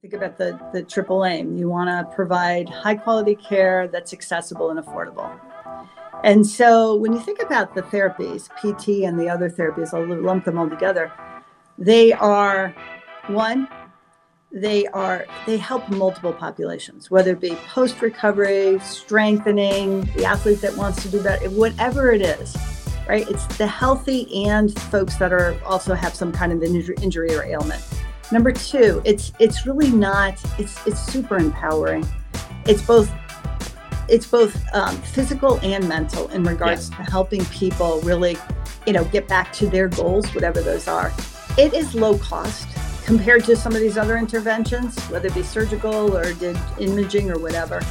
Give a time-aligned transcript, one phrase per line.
[0.00, 1.56] Think about the, the triple aim.
[1.56, 5.28] You want to provide high quality care that's accessible and affordable.
[6.22, 10.44] And so when you think about the therapies, PT and the other therapies, I'll lump
[10.44, 11.12] them all together,
[11.78, 12.72] they are
[13.26, 13.66] one,
[14.52, 20.76] they are they help multiple populations, whether it be post recovery, strengthening, the athlete that
[20.76, 22.56] wants to do that, whatever it is,
[23.08, 23.28] right?
[23.28, 27.82] It's the healthy and folks that are also have some kind of injury or ailment.
[28.30, 30.38] Number two, it's it's really not.
[30.58, 32.06] It's it's super empowering.
[32.66, 33.10] It's both
[34.08, 38.36] it's both um, physical and mental in regards to helping people really,
[38.86, 41.12] you know, get back to their goals, whatever those are.
[41.56, 42.68] It is low cost
[43.04, 47.38] compared to some of these other interventions, whether it be surgical or did imaging or
[47.38, 47.82] whatever.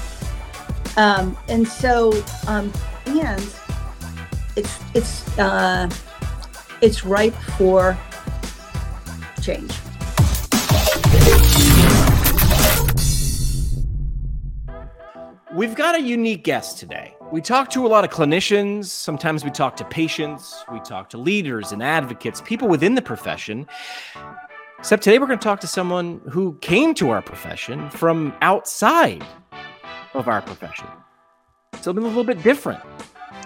[0.95, 2.11] Um, and so,
[2.47, 2.71] um,
[3.05, 3.41] and
[4.55, 5.89] it's it's uh,
[6.81, 7.97] it's ripe for
[9.41, 9.71] change.
[15.57, 17.15] We've got a unique guest today.
[17.31, 18.85] We talk to a lot of clinicians.
[18.85, 20.63] Sometimes we talk to patients.
[20.71, 23.65] We talk to leaders and advocates, people within the profession.
[24.77, 29.25] Except today, we're going to talk to someone who came to our profession from outside
[30.13, 30.85] of our profession.
[31.81, 32.79] Something a little bit different.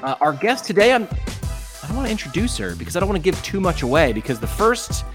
[0.03, 3.23] Uh, our guest today, I'm, I don't want to introduce her because I don't want
[3.23, 5.05] to give too much away because the first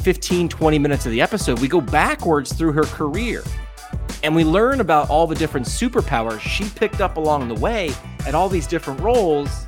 [0.00, 3.42] 15, 20 minutes of the episode, we go backwards through her career
[4.22, 7.92] and we learn about all the different superpowers she picked up along the way
[8.26, 9.66] at all these different roles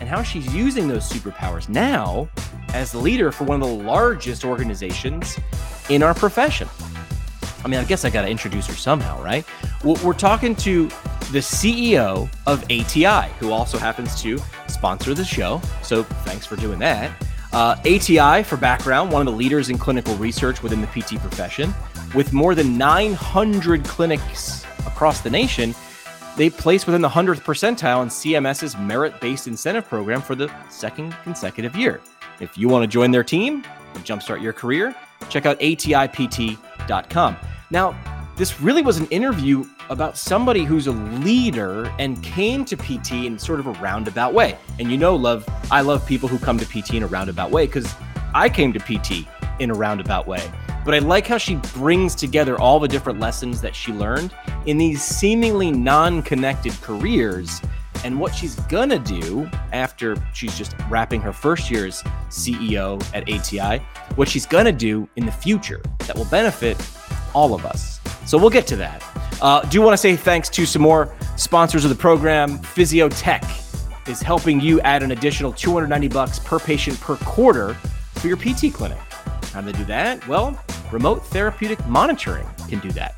[0.00, 2.28] and how she's using those superpowers now
[2.72, 5.38] as the leader for one of the largest organizations
[5.88, 6.68] in our profession.
[7.64, 9.44] I mean, I guess I got to introduce her somehow, right?
[9.84, 10.88] We're talking to
[11.30, 14.38] the CEO of ATI, who also happens to
[14.68, 15.60] sponsor the show.
[15.82, 17.10] So thanks for doing that.
[17.52, 21.74] Uh, ATI, for background, one of the leaders in clinical research within the PT profession.
[22.14, 25.76] With more than 900 clinics across the nation,
[26.36, 31.14] they place within the 100th percentile in CMS's merit based incentive program for the second
[31.22, 32.00] consecutive year.
[32.40, 34.92] If you want to join their team and jumpstart your career,
[35.28, 37.36] check out atipt.com.
[37.70, 37.96] Now,
[38.36, 43.38] this really was an interview about somebody who's a leader and came to PT in
[43.38, 44.58] sort of a roundabout way.
[44.80, 47.66] And you know, love, I love people who come to PT in a roundabout way
[47.66, 47.94] because
[48.34, 49.28] I came to PT
[49.60, 50.42] in a roundabout way.
[50.90, 54.34] But I like how she brings together all the different lessons that she learned
[54.66, 57.60] in these seemingly non connected careers
[58.02, 63.22] and what she's gonna do after she's just wrapping her first year as CEO at
[63.30, 63.80] ATI,
[64.16, 66.76] what she's gonna do in the future that will benefit
[67.34, 68.00] all of us.
[68.26, 69.00] So we'll get to that.
[69.40, 72.58] Uh, do want to say thanks to some more sponsors of the program.
[72.58, 77.74] Physiotec is helping you add an additional 290 bucks per patient per quarter
[78.14, 78.98] for your PT clinic.
[79.52, 80.26] How do they do that?
[80.28, 80.58] Well,
[80.92, 83.14] remote therapeutic monitoring can do that.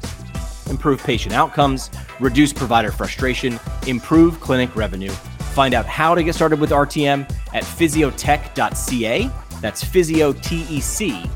[0.70, 5.10] Improve patient outcomes, reduce provider frustration, improve clinic revenue.
[5.52, 9.30] Find out how to get started with RTM at physiotec.ca.
[9.60, 11.28] That's physiotec.ca.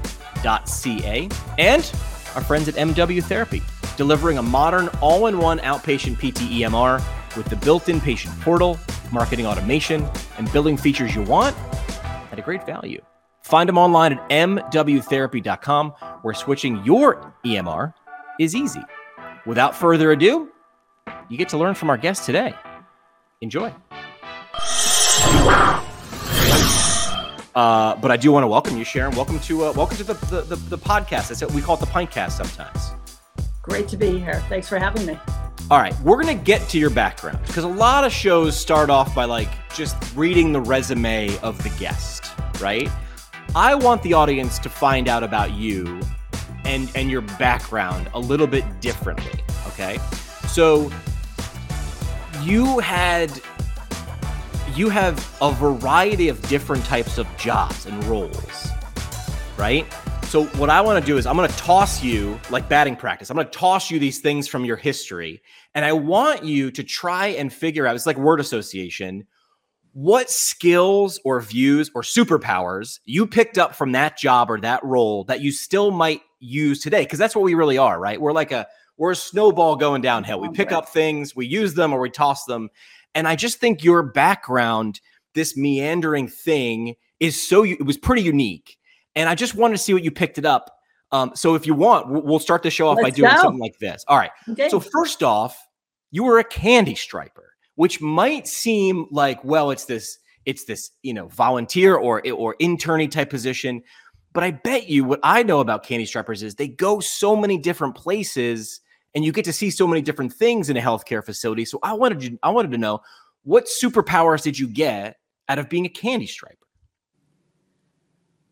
[1.58, 1.92] And
[2.34, 3.62] our friends at MW Therapy,
[3.96, 7.02] delivering a modern all in one outpatient PT EMR
[7.36, 8.78] with the built in patient portal,
[9.12, 10.08] marketing automation,
[10.38, 11.54] and billing features you want
[12.32, 13.02] at a great value.
[13.46, 15.90] Find them online at mwtherapy.com,
[16.22, 17.94] where switching your EMR
[18.40, 18.82] is easy.
[19.46, 20.48] Without further ado,
[21.28, 22.56] you get to learn from our guest today.
[23.40, 23.72] Enjoy.
[27.54, 29.14] Uh, but I do want to welcome you, Sharon.
[29.14, 31.28] Welcome to uh, welcome to the, the, the, the podcast.
[31.28, 31.52] That's it.
[31.52, 32.94] We call it the Pintcast sometimes.
[33.62, 34.42] Great to be here.
[34.48, 35.16] Thanks for having me.
[35.70, 39.14] All right, we're gonna get to your background because a lot of shows start off
[39.14, 42.90] by like just reading the resume of the guest, right?
[43.56, 45.98] I want the audience to find out about you
[46.66, 49.32] and and your background a little bit differently,
[49.68, 49.96] okay?
[50.46, 50.92] So
[52.42, 53.32] you had
[54.74, 58.68] you have a variety of different types of jobs and roles,
[59.56, 59.90] right?
[60.24, 63.30] So what I want to do is I'm going to toss you like batting practice.
[63.30, 65.40] I'm going to toss you these things from your history
[65.74, 69.26] and I want you to try and figure out it's like word association
[69.96, 75.24] what skills or views or superpowers you picked up from that job or that role
[75.24, 77.00] that you still might use today?
[77.04, 78.20] Because that's what we really are right?
[78.20, 78.66] We're like a
[78.98, 80.38] we're a snowball going downhill.
[80.38, 82.68] We pick up things we use them or we toss them.
[83.14, 85.00] And i just think your background
[85.32, 88.76] this meandering thing is so it was pretty unique.
[89.14, 90.76] And i just wanted to see what you picked it up.
[91.10, 93.40] Um, so if you want we'll start the show off Let's by doing go.
[93.40, 94.04] something like this.
[94.08, 94.32] All right.
[94.50, 94.68] Okay.
[94.68, 95.58] so first off
[96.10, 97.45] you were a candy striper
[97.76, 103.10] which might seem like, well, it's this, it's this, you know, volunteer or or interny
[103.10, 103.82] type position.
[104.32, 107.56] But I bet you what I know about candy strippers is they go so many
[107.56, 108.80] different places
[109.14, 111.64] and you get to see so many different things in a healthcare facility.
[111.64, 113.00] So I wanted to I wanted to know
[113.44, 115.16] what superpowers did you get
[115.48, 116.58] out of being a candy striper?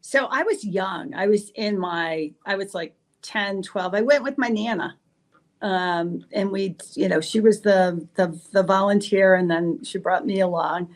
[0.00, 1.15] So I was young.
[1.15, 3.94] I was in my I was like 10, 12.
[3.94, 4.97] I went with my nana.
[5.64, 10.26] Um, and we, you know, she was the, the the volunteer and then she brought
[10.26, 10.94] me along.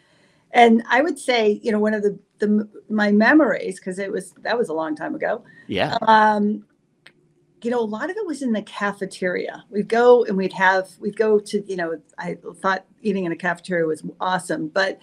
[0.51, 4.33] And I would say, you know, one of the the my memories because it was
[4.43, 5.43] that was a long time ago.
[5.69, 5.97] Yeah.
[6.03, 6.67] Um,
[7.63, 9.65] you know, a lot of it was in the cafeteria.
[9.71, 13.37] We'd go and we'd have we'd go to you know I thought eating in a
[13.37, 15.01] cafeteria was awesome, but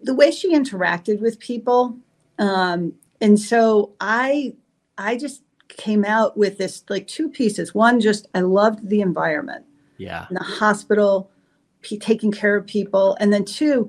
[0.00, 1.98] the way she interacted with people,
[2.38, 4.54] um, and so I
[4.96, 5.42] I just
[5.76, 7.74] came out with this like two pieces.
[7.74, 9.64] One, just I loved the environment.
[9.98, 10.26] Yeah.
[10.30, 11.30] In the hospital,
[11.82, 13.88] p- taking care of people, and then two,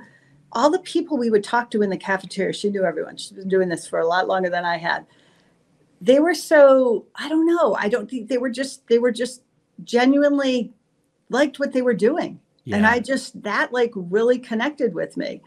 [0.51, 3.17] all the people we would talk to in the cafeteria, she knew everyone.
[3.17, 5.05] She's been doing this for a lot longer than I had.
[6.01, 7.75] They were so, I don't know.
[7.75, 9.43] I don't think they were just, they were just
[9.83, 10.73] genuinely
[11.29, 12.39] liked what they were doing.
[12.65, 12.77] Yeah.
[12.77, 15.41] And I just, that like really connected with me.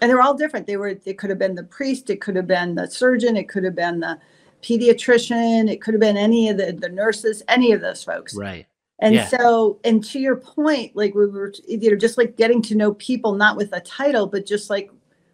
[0.00, 0.66] And they're all different.
[0.66, 3.48] They were, it could have been the priest, it could have been the surgeon, it
[3.48, 4.18] could have been the
[4.62, 8.34] pediatrician, it could have been any of the, the nurses, any of those folks.
[8.34, 8.66] Right.
[9.00, 9.28] And yeah.
[9.28, 12.94] so, and to your point, like we were, you know, just like getting to know
[12.94, 14.90] people, not with a title, but just like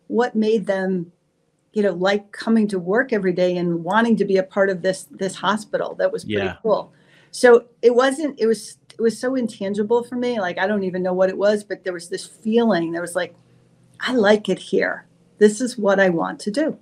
[0.08, 1.10] what made them,
[1.72, 4.82] you know, like coming to work every day and wanting to be a part of
[4.82, 5.94] this this hospital.
[5.94, 6.56] That was pretty yeah.
[6.62, 6.92] cool.
[7.30, 8.38] So it wasn't.
[8.38, 8.76] It was.
[8.96, 10.40] It was so intangible for me.
[10.40, 12.92] Like I don't even know what it was, but there was this feeling.
[12.92, 13.34] There was like,
[13.98, 15.06] I like it here.
[15.38, 16.78] This is what I want to do.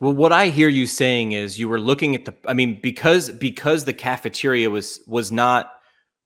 [0.00, 2.34] Well, what I hear you saying is you were looking at the.
[2.46, 5.70] I mean, because because the cafeteria was was not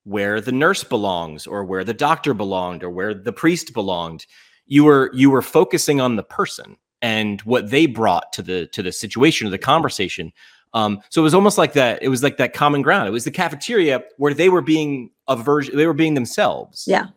[0.05, 4.27] where the nurse belongs or where the doctor belonged or where the priest belonged.
[4.67, 8.83] You were you were focusing on the person and what they brought to the to
[8.83, 10.33] the situation or the conversation.
[10.75, 13.09] Um, so it was almost like that it was like that common ground.
[13.09, 16.85] It was the cafeteria where they were being a version they were being themselves.
[16.87, 17.09] Yeah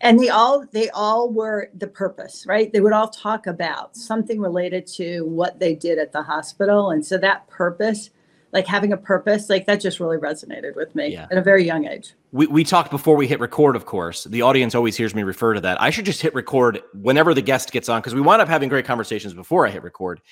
[0.00, 4.40] and they all they all were the purpose right they would all talk about something
[4.40, 8.10] related to what they did at the hospital and so that purpose
[8.56, 11.26] like having a purpose, like that just really resonated with me yeah.
[11.30, 12.14] at a very young age.
[12.32, 14.24] We, we talked before we hit record, of course.
[14.24, 15.80] The audience always hears me refer to that.
[15.80, 18.70] I should just hit record whenever the guest gets on because we wind up having
[18.70, 20.22] great conversations before I hit record.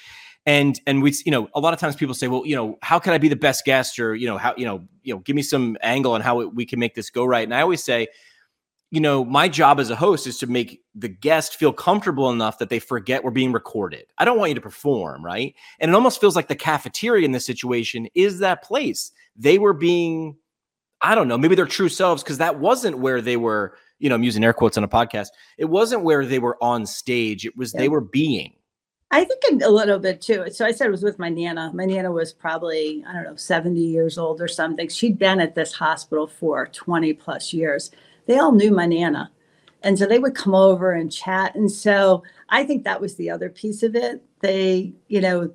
[0.46, 2.98] And and we, you know, a lot of times people say, well, you know, how
[2.98, 5.36] can I be the best guest, or you know, how you know, you know, give
[5.36, 7.44] me some angle on how we can make this go right.
[7.44, 8.08] And I always say,
[8.94, 12.58] you know, my job as a host is to make the guest feel comfortable enough
[12.58, 14.06] that they forget we're being recorded.
[14.18, 15.52] I don't want you to perform, right?
[15.80, 19.10] And it almost feels like the cafeteria in this situation is that place.
[19.34, 20.36] They were being,
[21.00, 24.14] I don't know, maybe their true selves, because that wasn't where they were, you know,
[24.14, 25.26] I'm using air quotes on a podcast.
[25.58, 27.80] It wasn't where they were on stage, it was yeah.
[27.80, 28.52] they were being.
[29.10, 30.46] I think a little bit too.
[30.52, 31.72] So I said it was with my Nana.
[31.74, 34.88] My Nana was probably, I don't know, 70 years old or something.
[34.88, 37.90] She'd been at this hospital for 20 plus years
[38.26, 39.30] they all knew my Nana.
[39.82, 41.54] And so they would come over and chat.
[41.54, 44.22] And so I think that was the other piece of it.
[44.40, 45.52] They, you know,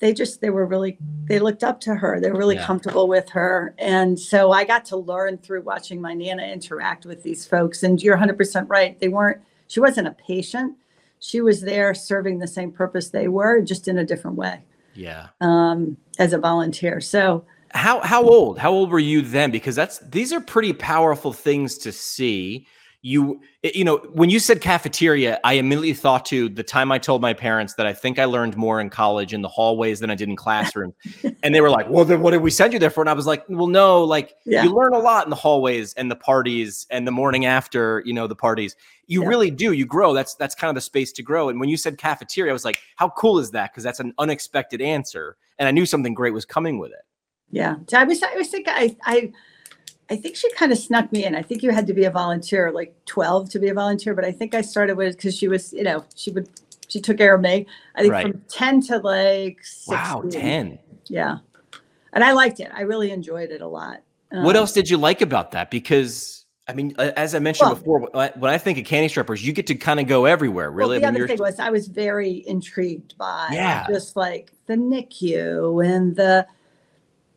[0.00, 2.20] they just, they were really, they looked up to her.
[2.20, 2.66] They were really yeah.
[2.66, 3.74] comfortable with her.
[3.78, 7.82] And so I got to learn through watching my Nana interact with these folks.
[7.82, 8.98] And you're 100% right.
[9.00, 10.76] They weren't, she wasn't a patient.
[11.18, 14.62] She was there serving the same purpose they were, just in a different way.
[14.94, 15.28] Yeah.
[15.40, 17.00] Um, as a volunteer.
[17.00, 18.58] So, how how old?
[18.58, 19.50] How old were you then?
[19.50, 22.66] Because that's these are pretty powerful things to see.
[23.02, 27.22] You you know when you said cafeteria, I immediately thought to the time I told
[27.22, 30.14] my parents that I think I learned more in college in the hallways than I
[30.14, 30.92] did in classroom,
[31.42, 33.14] and they were like, "Well, then what did we send you there for?" And I
[33.14, 34.64] was like, "Well, no, like yeah.
[34.64, 38.12] you learn a lot in the hallways and the parties and the morning after, you
[38.12, 38.76] know, the parties.
[39.06, 39.28] You yeah.
[39.28, 39.72] really do.
[39.72, 40.12] You grow.
[40.12, 42.66] That's that's kind of the space to grow." And when you said cafeteria, I was
[42.66, 46.34] like, "How cool is that?" Because that's an unexpected answer, and I knew something great
[46.34, 47.04] was coming with it.
[47.50, 47.76] Yeah.
[47.94, 49.32] I was, I was thinking, I, I,
[50.08, 51.34] I think she kind of snuck me in.
[51.34, 54.24] I think you had to be a volunteer, like 12 to be a volunteer, but
[54.24, 56.48] I think I started with, cause she was, you know, she would,
[56.88, 57.66] she took care of me.
[57.94, 58.22] I think right.
[58.22, 59.94] from 10 to like 16.
[59.96, 60.78] Wow, 10.
[61.06, 61.38] Yeah.
[62.12, 62.70] And I liked it.
[62.74, 64.02] I really enjoyed it a lot.
[64.32, 65.70] Um, what else did you like about that?
[65.70, 69.52] Because I mean, as I mentioned well, before, when I think of candy strippers, you
[69.52, 70.70] get to kind of go everywhere.
[70.70, 73.86] Really, well, the I mean, other thing was I was very intrigued by yeah.
[73.88, 76.46] just like the NICU and the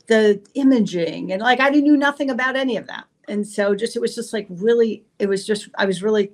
[0.08, 3.06] the imaging and like I knew nothing about any of that.
[3.28, 6.32] And so just it was just like really it was just I was really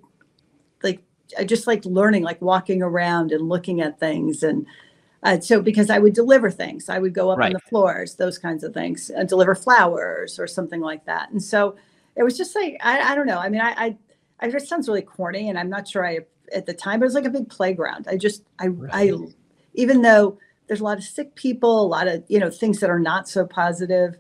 [0.84, 1.02] like
[1.38, 4.66] I just like learning like walking around and looking at things and
[5.22, 7.48] uh, so because I would deliver things, I would go up right.
[7.48, 11.30] on the floors, those kinds of things, and deliver flowers or something like that.
[11.32, 11.76] And so
[12.16, 13.38] it was just like I, I don't know.
[13.38, 13.98] I mean, I, I,
[14.40, 16.20] I it sounds really corny, and I'm not sure I
[16.54, 18.08] at the time, but it was like a big playground.
[18.10, 18.92] I just I right.
[18.94, 19.12] I
[19.74, 20.38] even though
[20.70, 23.28] there's a lot of sick people, a lot of you know things that are not
[23.28, 24.18] so positive.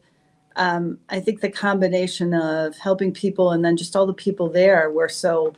[0.55, 4.89] Um, I think the combination of helping people and then just all the people there
[4.89, 5.53] were so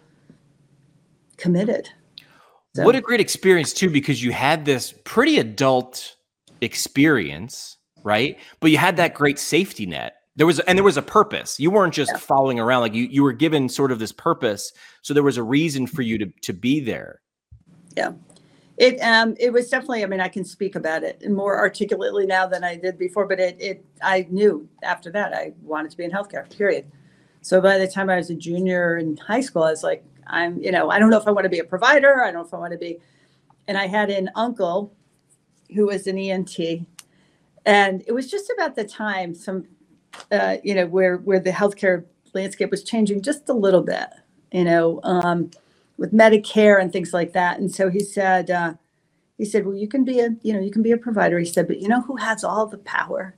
[1.38, 1.90] committed.
[2.76, 2.84] So.
[2.84, 6.16] What a great experience too, because you had this pretty adult
[6.60, 8.38] experience, right?
[8.60, 10.18] But you had that great safety net.
[10.36, 11.60] There was and there was a purpose.
[11.60, 12.20] You weren't just yeah.
[12.20, 14.72] following around like you you were given sort of this purpose.
[15.02, 17.22] So there was a reason for you to to be there.
[17.96, 18.12] Yeah.
[18.82, 22.48] It um it was definitely I mean I can speak about it more articulately now
[22.48, 26.06] than I did before but it it I knew after that I wanted to be
[26.06, 26.88] in healthcare period.
[27.44, 30.60] So by the time I was a junior in high school I was like I'm
[30.64, 32.48] you know I don't know if I want to be a provider I don't know
[32.48, 33.00] if I want to be
[33.68, 34.94] and I had an uncle
[35.76, 36.58] who was an ENT
[37.66, 39.68] and it was just about the time some
[40.32, 44.08] uh, you know where where the healthcare landscape was changing just a little bit
[44.52, 45.52] you know um,
[46.01, 47.60] with Medicare and things like that.
[47.60, 48.74] And so he said, uh,
[49.38, 51.38] he said, well, you can be a, you know, you can be a provider.
[51.38, 53.36] He said, but you know who has all the power?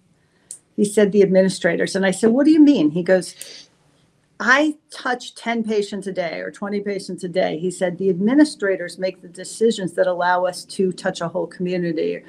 [0.78, 1.94] He said, the administrators.
[1.94, 2.90] And I said, what do you mean?
[2.92, 3.68] He goes,
[4.40, 7.60] I touch 10 patients a day or 20 patients a day.
[7.60, 12.24] He said, the administrators make the decisions that allow us to touch a whole community.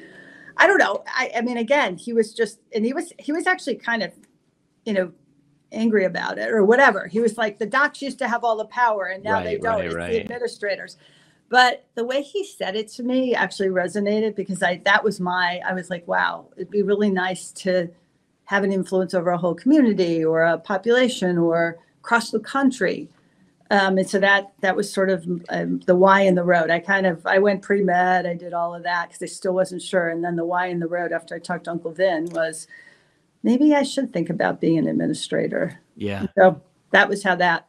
[0.57, 1.05] I don't know.
[1.07, 4.11] I, I mean, again, he was just, and he was, he was actually kind of,
[4.85, 5.13] you know,
[5.75, 7.07] angry about it or whatever.
[7.07, 9.59] He was like, the docs used to have all the power and now right, they
[9.59, 9.77] don't.
[9.77, 10.13] Right, it's right.
[10.13, 10.97] the administrators.
[11.49, 15.61] But the way he said it to me actually resonated because I that was my
[15.67, 17.91] I was like, wow, it'd be really nice to
[18.47, 23.09] have an influence over a whole community or a population or across the country.
[23.71, 26.71] Um, and so that that was sort of um, the Y in the road.
[26.71, 28.27] I kind of I went pre med.
[28.27, 30.09] I did all of that because I still wasn't sure.
[30.09, 32.67] And then the Y in the road after I talked to Uncle Vin was
[33.45, 35.79] maybe I should think about being an administrator.
[35.95, 36.27] Yeah.
[36.37, 36.61] So
[36.91, 37.69] that was how that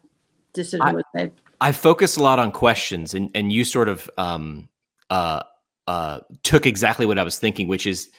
[0.53, 1.31] decision I, was made.
[1.61, 4.67] I focus a lot on questions, and and you sort of um
[5.11, 5.43] uh
[5.87, 8.09] uh took exactly what I was thinking, which is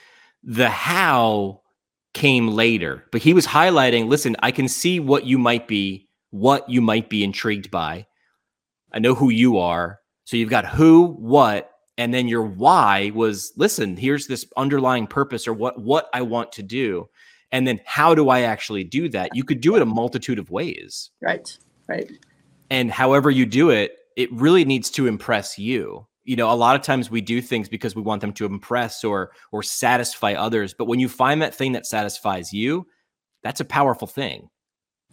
[0.45, 1.63] the how
[2.15, 3.05] came later.
[3.11, 7.11] But he was highlighting, listen, I can see what you might be, what you might
[7.11, 8.07] be intrigued by.
[8.93, 9.99] I know who you are.
[10.25, 15.49] So you've got who, what, and then your why was listen, here's this underlying purpose
[15.49, 17.09] or what what I want to do
[17.53, 19.35] and then how do i actually do that?
[19.35, 21.11] You could do it a multitude of ways.
[21.21, 21.57] Right
[21.89, 22.11] right.
[22.71, 26.07] And however you do it it really needs to impress you.
[26.25, 29.05] You know a lot of times we do things because we want them to impress
[29.05, 30.75] or or satisfy others.
[30.75, 32.87] But when you find that thing that satisfies you
[33.43, 34.49] that's a powerful thing.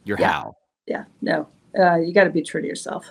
[0.05, 0.31] Your yeah.
[0.31, 0.55] how.
[0.87, 1.47] Yeah no
[1.77, 3.05] uh, you got to be true to yourself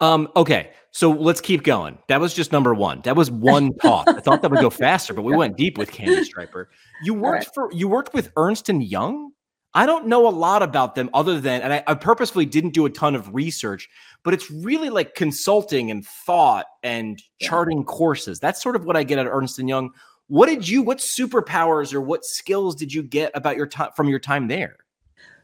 [0.00, 1.98] um, okay, so let's keep going.
[2.08, 3.00] That was just number one.
[3.02, 4.08] That was one talk.
[4.08, 6.70] I thought that would go faster, but we went deep with Candy Striper.
[7.02, 7.54] You worked right.
[7.54, 9.32] for you worked with Ernst and Young.
[9.74, 12.86] I don't know a lot about them other than, and I, I, purposefully didn't do
[12.86, 13.88] a ton of research,
[14.24, 17.48] but it's really like consulting and thought and yeah.
[17.48, 18.40] charting courses.
[18.40, 19.90] That's sort of what I get at Ernst and Young.
[20.28, 20.82] What did you?
[20.82, 24.76] What superpowers or what skills did you get about your time from your time there?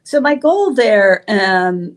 [0.05, 1.97] So my goal there, um,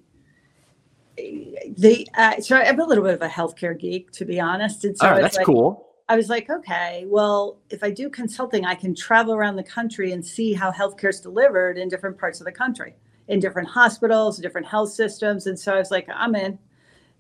[1.17, 4.85] the uh, so I'm a little bit of a healthcare geek, to be honest.
[4.85, 5.87] And so that's like, cool.
[6.09, 10.13] I was like, okay, well, if I do consulting, I can travel around the country
[10.13, 12.95] and see how healthcare is delivered in different parts of the country,
[13.27, 15.47] in different hospitals, different health systems.
[15.47, 16.59] And so I was like, I'm in.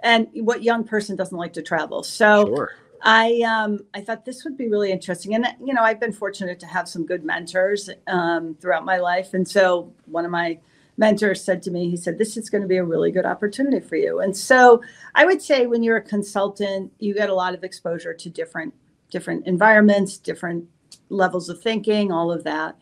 [0.01, 2.03] And what young person doesn't like to travel?
[2.03, 2.71] So sure.
[3.01, 6.59] I um, I thought this would be really interesting, and you know, I've been fortunate
[6.61, 10.59] to have some good mentors um, throughout my life, and so one of my
[10.97, 13.79] mentor said to me, he said, This is going to be a really good opportunity
[13.79, 14.19] for you.
[14.19, 14.81] And so
[15.15, 18.73] I would say when you're a consultant, you get a lot of exposure to different
[19.09, 20.65] different environments, different
[21.09, 22.75] levels of thinking, all of that.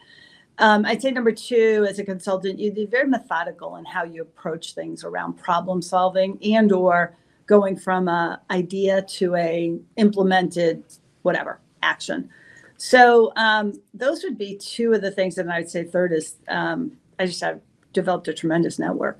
[0.58, 4.22] Um, I'd say number two, as a consultant, you'd be very methodical in how you
[4.22, 10.84] approach things around problem solving and or going from a idea to a implemented
[11.22, 12.30] whatever action.
[12.78, 15.38] So um, those would be two of the things.
[15.38, 17.62] And I'd say third is um, I just have
[17.96, 19.20] developed a tremendous network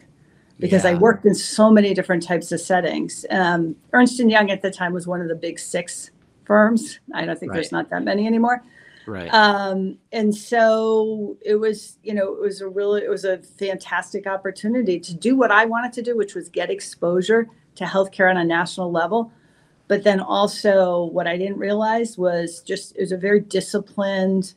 [0.60, 0.92] because yeah.
[0.92, 3.26] I worked in so many different types of settings.
[3.32, 6.12] Um, Ernst and Young at the time was one of the big six
[6.46, 7.00] firms.
[7.14, 7.58] I don't think right.
[7.58, 8.64] there's not that many anymore.
[9.08, 9.32] Right.
[9.34, 14.28] Um, and so it was, you know, it was a really, it was a fantastic
[14.28, 18.38] opportunity to do what I wanted to do, which was get exposure to healthcare on
[18.38, 19.32] a national level.
[19.88, 24.56] But then also, what I didn't realize was just it was a very disciplined,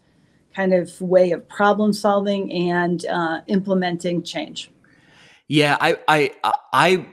[0.58, 4.72] kind of way of problem solving and uh, implementing change.
[5.46, 6.32] Yeah, I, I
[6.72, 7.06] I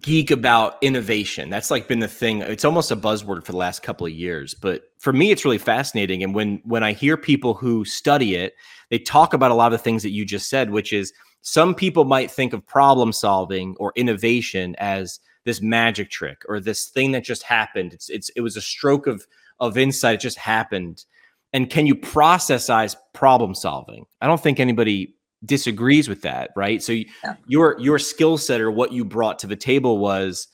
[0.00, 1.48] geek about innovation.
[1.48, 2.42] That's like been the thing.
[2.42, 4.52] It's almost a buzzword for the last couple of years.
[4.54, 6.22] But for me, it's really fascinating.
[6.22, 8.54] And when when I hear people who study it,
[8.90, 11.74] they talk about a lot of the things that you just said, which is some
[11.74, 17.12] people might think of problem solving or innovation as this magic trick or this thing
[17.12, 17.94] that just happened.
[17.94, 19.26] It's it's it was a stroke of
[19.58, 20.16] of insight.
[20.16, 21.06] It just happened.
[21.52, 24.06] And can you processize problem solving?
[24.20, 26.82] I don't think anybody disagrees with that right?
[26.82, 27.34] So yeah.
[27.46, 30.48] your your skill set or what you brought to the table was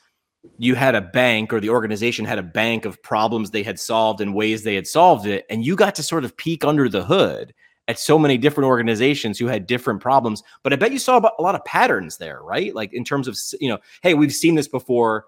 [0.57, 4.21] you had a bank or the organization had a bank of problems they had solved
[4.21, 7.05] and ways they had solved it and you got to sort of peek under the
[7.05, 7.53] hood
[7.87, 10.43] at so many different organizations who had different problems.
[10.63, 12.75] But i bet you saw a lot of patterns there right?
[12.75, 15.27] Like in terms of you know hey we've seen this before.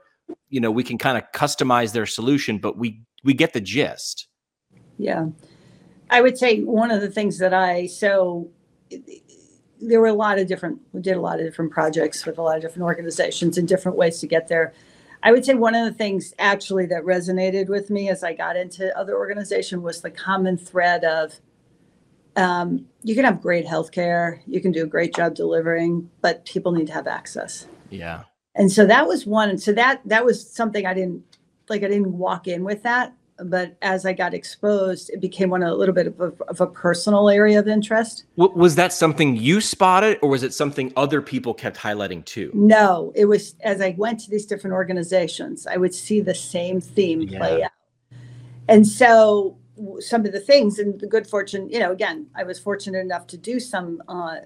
[0.49, 4.29] You know we can kind of customize their solution but we we get the gist.
[4.97, 5.27] Yeah
[6.11, 8.50] i would say one of the things that i so
[9.81, 12.43] there were a lot of different we did a lot of different projects with a
[12.43, 14.73] lot of different organizations and different ways to get there.
[15.23, 18.57] I would say one of the things actually that resonated with me as i got
[18.57, 21.35] into other organization was the common thread of
[22.37, 26.73] um, you can have great healthcare you can do a great job delivering but people
[26.73, 27.67] need to have access.
[27.90, 28.25] Yeah.
[28.55, 31.23] And so that was one so that that was something i didn't
[31.69, 35.62] like i didn't walk in with that but as i got exposed it became one
[35.62, 39.61] a little bit of a, of a personal area of interest was that something you
[39.61, 43.94] spotted or was it something other people kept highlighting too no it was as i
[43.99, 47.38] went to these different organizations i would see the same theme yeah.
[47.38, 47.70] play out
[48.68, 49.56] and so
[49.99, 53.26] some of the things and the good fortune you know again i was fortunate enough
[53.26, 54.37] to do some uh,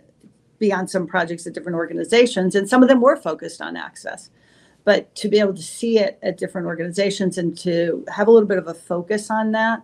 [0.58, 4.30] be on some projects at different organizations, and some of them were focused on access.
[4.84, 8.48] But to be able to see it at different organizations and to have a little
[8.48, 9.82] bit of a focus on that,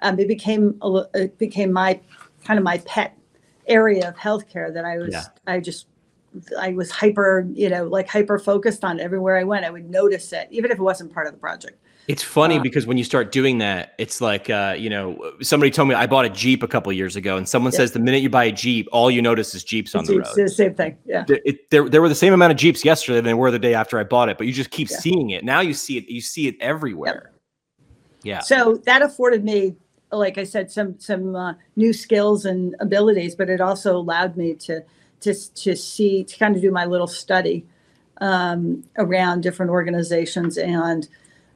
[0.00, 2.00] um, it became a, it became my
[2.44, 3.16] kind of my pet
[3.66, 5.24] area of healthcare that I was yeah.
[5.46, 5.86] I just
[6.58, 9.64] I was hyper you know like hyper focused on everywhere I went.
[9.64, 11.78] I would notice it even if it wasn't part of the project.
[12.08, 15.70] It's funny uh, because when you start doing that, it's like uh, you know, somebody
[15.70, 17.76] told me I bought a Jeep a couple years ago, and someone yeah.
[17.76, 20.26] says the minute you buy a Jeep, all you notice is Jeeps on the road.
[20.34, 20.96] The same thing.
[21.04, 21.26] Yeah.
[21.28, 23.74] It, there, there were the same amount of Jeeps yesterday than there were the day
[23.74, 24.98] after I bought it, but you just keep yeah.
[24.98, 25.44] seeing it.
[25.44, 26.08] Now you see it.
[26.08, 27.30] You see it everywhere.
[27.30, 27.84] Yep.
[28.24, 28.40] Yeah.
[28.40, 29.76] So that afforded me,
[30.10, 34.54] like I said, some some uh, new skills and abilities, but it also allowed me
[34.54, 34.82] to
[35.20, 37.66] to to see to kind of do my little study
[38.22, 41.06] um, around different organizations and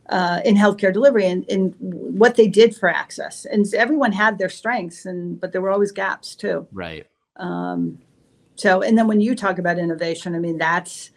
[0.08, 3.44] uh, in healthcare delivery and, and what they did for access.
[3.44, 6.66] And everyone had their strengths, and but there were always gaps too.
[6.72, 7.06] Right.
[7.36, 7.98] Um,
[8.56, 11.10] so, and then when you talk about innovation, I mean that's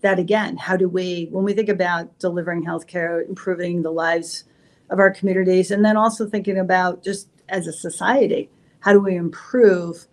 [0.00, 0.56] that again.
[0.56, 4.44] How do we, when we think about delivering healthcare, improving the lives
[4.88, 8.50] of our communities, and then also thinking about just as a society,
[8.80, 10.06] how do we improve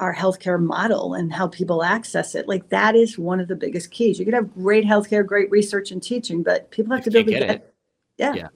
[0.00, 2.48] our healthcare model and how people access it.
[2.48, 4.18] Like that is one of the biggest keys.
[4.18, 7.32] You can have great healthcare, great research and teaching, but people have to be able
[7.32, 7.74] to get, it.
[8.16, 8.34] Yeah.
[8.34, 8.48] Yeah.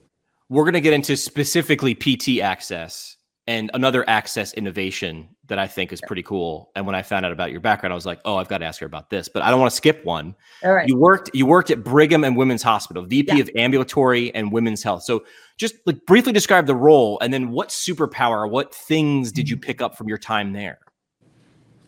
[0.49, 5.93] We're going to get into specifically PT access and another access innovation that I think
[5.93, 6.71] is pretty cool.
[6.75, 8.65] And when I found out about your background, I was like, oh, I've got to
[8.65, 9.29] ask her about this.
[9.29, 10.33] But I don't want to skip one.
[10.63, 10.87] All right.
[10.87, 13.41] You worked you worked at Brigham and Women's Hospital, VP yeah.
[13.41, 15.03] of Ambulatory and Women's Health.
[15.03, 15.25] So
[15.57, 19.67] just like briefly describe the role and then what superpower, what things did you mm-hmm.
[19.67, 20.79] pick up from your time there?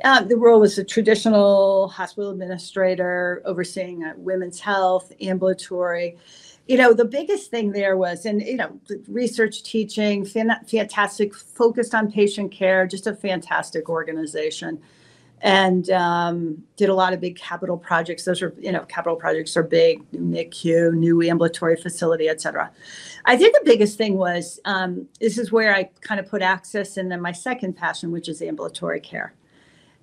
[0.03, 6.15] Uh, the role was a traditional hospital administrator overseeing uh, women's health, ambulatory.
[6.67, 11.95] You know, the biggest thing there was, and you know, research, teaching, fan- fantastic, focused
[11.95, 14.79] on patient care, just a fantastic organization,
[15.41, 18.25] and um, did a lot of big capital projects.
[18.25, 22.69] Those are, you know, capital projects are big, new NICU, new ambulatory facility, et cetera.
[23.25, 26.97] I think the biggest thing was um, this is where I kind of put access,
[26.97, 29.33] and then my second passion, which is ambulatory care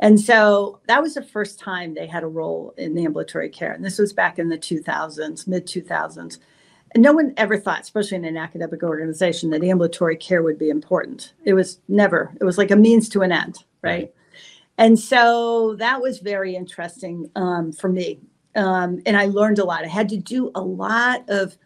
[0.00, 3.72] and so that was the first time they had a role in ambulatory care.
[3.72, 6.38] And this was back in the 2000s, mid 2000s.
[6.94, 10.70] And no one ever thought, especially in an academic organization, that ambulatory care would be
[10.70, 11.32] important.
[11.44, 14.12] It was never, it was like a means to an end, right?
[14.78, 18.20] And so that was very interesting um, for me.
[18.56, 19.84] Um, and I learned a lot.
[19.84, 21.56] I had to do a lot of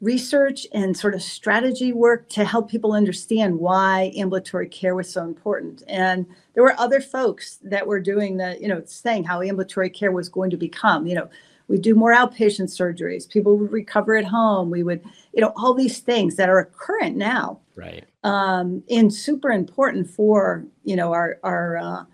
[0.00, 5.24] research and sort of strategy work to help people understand why ambulatory care was so
[5.24, 5.82] important.
[5.88, 10.12] And there were other folks that were doing the, you know, saying how ambulatory care
[10.12, 11.28] was going to become, you know,
[11.66, 15.74] we do more outpatient surgeries, people would recover at home, we would, you know, all
[15.74, 17.58] these things that are current now.
[17.74, 18.04] Right.
[18.22, 22.04] Um, and super important for, you know, our, our, uh,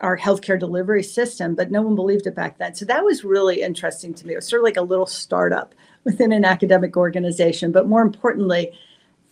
[0.00, 2.74] our healthcare delivery system, but no one believed it back then.
[2.74, 4.34] So that was really interesting to me.
[4.34, 5.74] It was sort of like a little startup
[6.04, 7.72] within an academic organization.
[7.72, 8.72] But more importantly,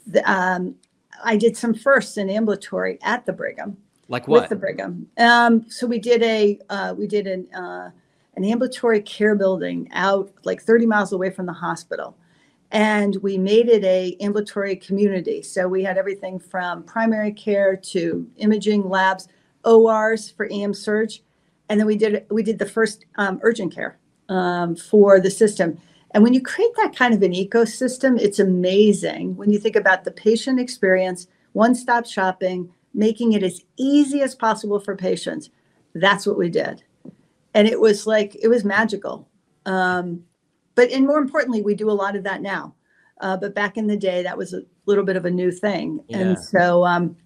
[0.07, 0.77] the, um,
[1.25, 3.77] I did some firsts in ambulatory at the Brigham.
[4.09, 4.43] Like what?
[4.43, 5.09] With the Brigham.
[5.19, 7.91] Um, so we did a uh, we did an uh,
[8.37, 12.17] an ambulatory care building out like 30 miles away from the hospital,
[12.71, 15.43] and we made it a ambulatory community.
[15.43, 19.29] So we had everything from primary care to imaging labs,
[19.65, 21.23] ORs for AM surge,
[21.69, 25.81] and then we did we did the first um, urgent care um, for the system.
[26.13, 30.05] And when you create that kind of an ecosystem, it's amazing when you think about
[30.05, 35.51] the patient experience one stop shopping, making it as easy as possible for patients.
[35.95, 36.83] That's what we did.
[37.55, 39.29] And it was like, it was magical.
[39.67, 40.25] Um,
[40.75, 42.75] but, and more importantly, we do a lot of that now.
[43.21, 46.03] Uh, but back in the day, that was a little bit of a new thing.
[46.09, 46.19] Yeah.
[46.19, 47.17] And so, um,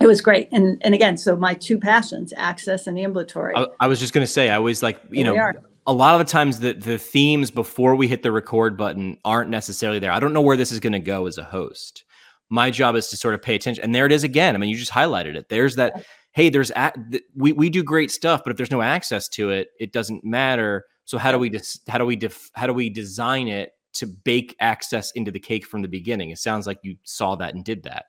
[0.00, 0.48] it was great.
[0.52, 3.54] And, and again, so my two passions, access and ambulatory.
[3.56, 6.20] I, I was just going to say, I always like, you Here know, a lot
[6.20, 10.10] of the times the, the themes before we hit the record button aren't necessarily there.
[10.10, 12.04] I don't know where this is going to go as a host.
[12.50, 13.82] My job is to sort of pay attention.
[13.84, 14.54] And there it is again.
[14.54, 15.48] I mean, you just highlighted it.
[15.48, 18.82] There's that, hey, there's, a, th- we, we do great stuff, but if there's no
[18.82, 20.84] access to it, it doesn't matter.
[21.04, 24.06] So how do we just, how do we, def, how do we design it to
[24.06, 26.30] bake access into the cake from the beginning?
[26.30, 28.06] It sounds like you saw that and did that.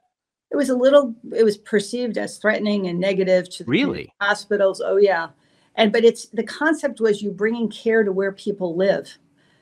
[0.51, 4.13] it was a little it was perceived as threatening and negative to the Really?
[4.21, 5.27] hospitals oh yeah
[5.75, 9.17] and but it's the concept was you bringing care to where people live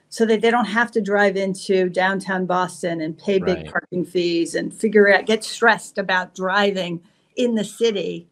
[0.10, 3.66] so that they don't have to drive into downtown boston and pay big Right.
[3.66, 7.02] parking fees and figure out get stressed about driving
[7.36, 8.28] in the city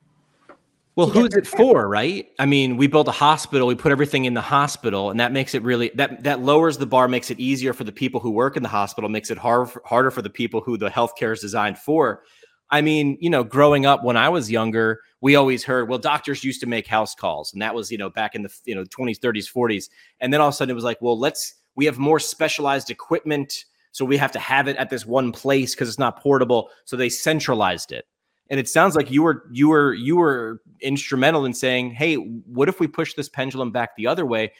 [0.95, 2.27] Well, who's it for, right?
[2.37, 5.55] I mean, we built a hospital, we put everything in the hospital, and that makes
[5.55, 8.57] it really that that lowers the bar, makes it easier for the people who work
[8.57, 11.79] in the hospital, makes it hard, harder for the people who the healthcare is designed
[11.79, 12.21] for.
[12.69, 16.43] I mean, you know, growing up when I was younger, we always heard, well, doctors
[16.43, 18.83] used to make house calls, and that was, you know, back in the you know
[18.83, 21.85] 20s, 30s, 40s, and then all of a sudden it was like, well, let's we
[21.85, 25.89] have more specialized equipment, so we have to have it at this one place because
[25.89, 28.05] it's not portable, so they centralized it.
[28.49, 32.69] And it sounds like you were you were you were instrumental in saying hey what
[32.69, 34.51] if we push this pendulum back the other way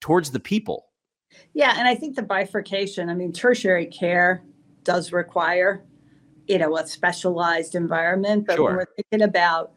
[0.00, 0.86] towards the people?
[1.52, 4.44] Yeah and i think the bifurcation i mean tertiary care
[4.84, 5.84] does require
[6.46, 9.72] you know a specialized environment but when we're thinking about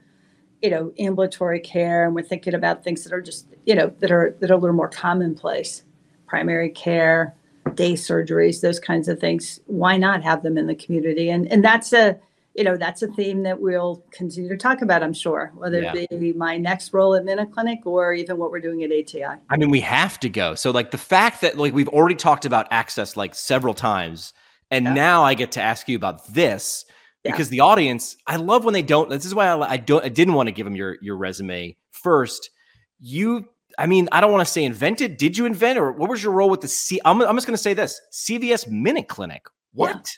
[0.61, 4.11] you know ambulatory care and we're thinking about things that are just you know that
[4.11, 5.83] are that are a little more commonplace
[6.27, 7.33] primary care
[7.75, 11.29] day surgeries those kinds of things why not have them in the community?
[11.29, 12.17] And and that's a
[12.55, 16.19] you know that's a theme that we'll continue to talk about i'm sure whether it
[16.19, 19.57] be my next role at MinuteClinic or even what we're doing at ati i.
[19.57, 20.55] Mean we have to go.
[20.55, 24.33] So like the fact that like we've already talked about access like several times
[24.71, 24.93] and Yeah.
[24.93, 26.83] now i get to ask you about this
[27.23, 27.31] Yeah.
[27.31, 30.09] because the audience i love when they don't this is why I, I don't i
[30.09, 31.75] didn't want to give them your your resume.
[31.91, 32.49] First
[32.99, 33.45] you
[33.77, 36.33] i mean i don't want to say invented did you invent or what was your
[36.33, 40.17] role with the c i'm, I'm just going to say this cvs minute clinic what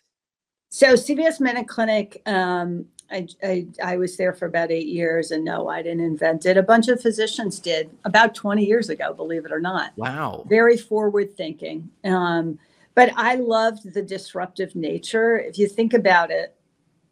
[0.69, 5.43] So CVS Minute Clinic, um, I, I, I was there for about eight years, and
[5.43, 6.57] no, I didn't invent it.
[6.57, 9.93] A bunch of physicians did about 20 years ago, believe it or not.
[9.95, 11.89] wow Very forward thinking.
[12.03, 12.59] Um,
[12.93, 15.39] but I loved the disruptive nature.
[15.39, 16.55] If you think about it,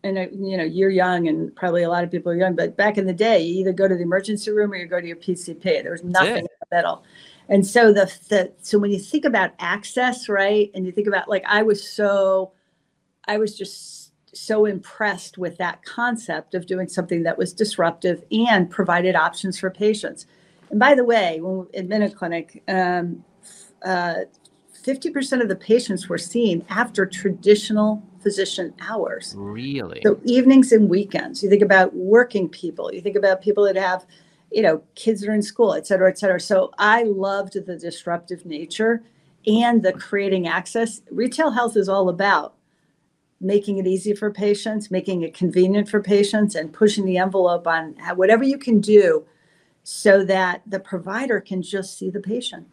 [0.04, 2.98] and you know you're young, and probably a lot of people are young, but back
[2.98, 5.18] in the day, you either go to the emergency room or you go to your
[5.18, 5.64] PCP.
[5.64, 7.04] There was nothing in the middle.
[7.50, 11.30] And so the the so when you think about access, right, and you think about
[11.30, 12.52] like I was so
[13.28, 18.70] I was just so impressed with that concept of doing something that was disruptive and
[18.70, 20.28] provided options for patients.
[20.70, 23.24] And by the way, when in Minute Clinic, um,
[23.84, 24.26] uh,
[24.84, 29.34] 50% of the patients were seen after traditional physician hours.
[29.38, 31.42] really So evenings and weekends.
[31.42, 32.94] You think about working people.
[32.94, 34.06] You think about people that have,
[34.52, 36.40] you know, kids that are in school, et cetera, et cetera.
[36.42, 39.02] So I loved the disruptive nature
[39.46, 41.02] and the creating access.
[41.10, 42.56] Retail health is all about
[43.40, 47.96] making it easy for patients, making it convenient for patients, and pushing the envelope on
[48.16, 49.26] whatever you can do
[49.84, 52.68] so that the provider can just see the patient.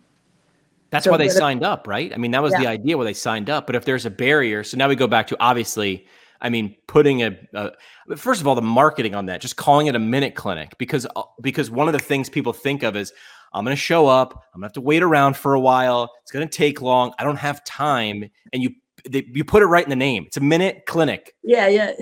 [0.95, 2.13] That's So why they signed up, right?
[2.15, 3.67] I mean, that was the idea where they signed up.
[3.67, 6.07] But if there's a barrier, so now we go back to obviously,
[6.41, 9.97] I mean, putting a, a first of all, the marketing on that, just calling it
[9.97, 13.13] a minute clinic, because uh, because one of the things people think of is
[13.53, 16.13] I'm going to show up, I'm going to have to wait around for a while,
[16.23, 18.71] it's going to take long, I don't have time, and you
[19.09, 20.25] they, you put it right in the name.
[20.27, 21.35] It's a minute clinic.
[21.43, 21.93] Yeah, yeah.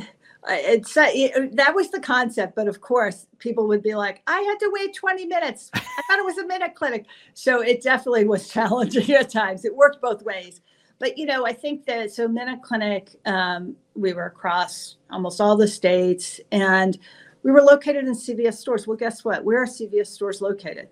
[0.49, 4.41] It's uh, it, that was the concept, but of course, people would be like, "I
[4.41, 5.71] had to wait 20 minutes.
[5.75, 9.65] I thought it was a minute clinic." So it definitely was challenging at times.
[9.65, 10.61] It worked both ways,
[10.99, 15.57] but you know, I think that so minute clinic, um, we were across almost all
[15.57, 16.99] the states, and
[17.45, 18.87] we were located in CVS stores.
[18.87, 19.45] Well, guess what?
[19.45, 20.89] Where are CVS stores located?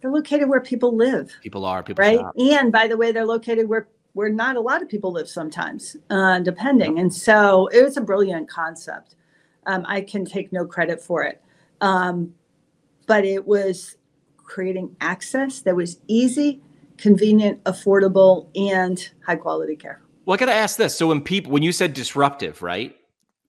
[0.00, 2.18] They're located where people live People are people right?
[2.18, 2.34] shop.
[2.38, 5.96] And by the way, they're located where where not a lot of people live sometimes,
[6.10, 6.98] uh, depending.
[6.98, 9.16] And so it was a brilliant concept.
[9.66, 11.42] Um, I can take no credit for it,
[11.80, 12.34] um,
[13.06, 13.96] but it was
[14.36, 16.62] creating access that was easy,
[16.96, 20.00] convenient, affordable, and high quality care.
[20.26, 20.96] Well, I got to ask this.
[20.96, 22.96] So when people, when you said disruptive, right?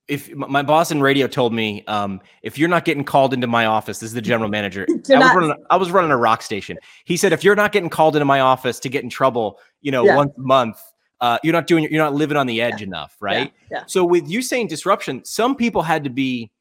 [0.07, 3.65] If my boss in radio told me, um, if you're not getting called into my
[3.65, 4.85] office, this is the general manager.
[5.09, 6.77] I was, running, I was running a rock station.
[7.05, 9.91] He said, if you're not getting called into my office to get in trouble, you
[9.91, 10.15] know, Yeah.
[10.15, 10.77] once a month,
[11.21, 12.87] uh, you're not doing you're not living on the edge Yeah.
[12.87, 13.83] enough right Yeah.
[13.87, 16.51] so with you saying disruption some people had to be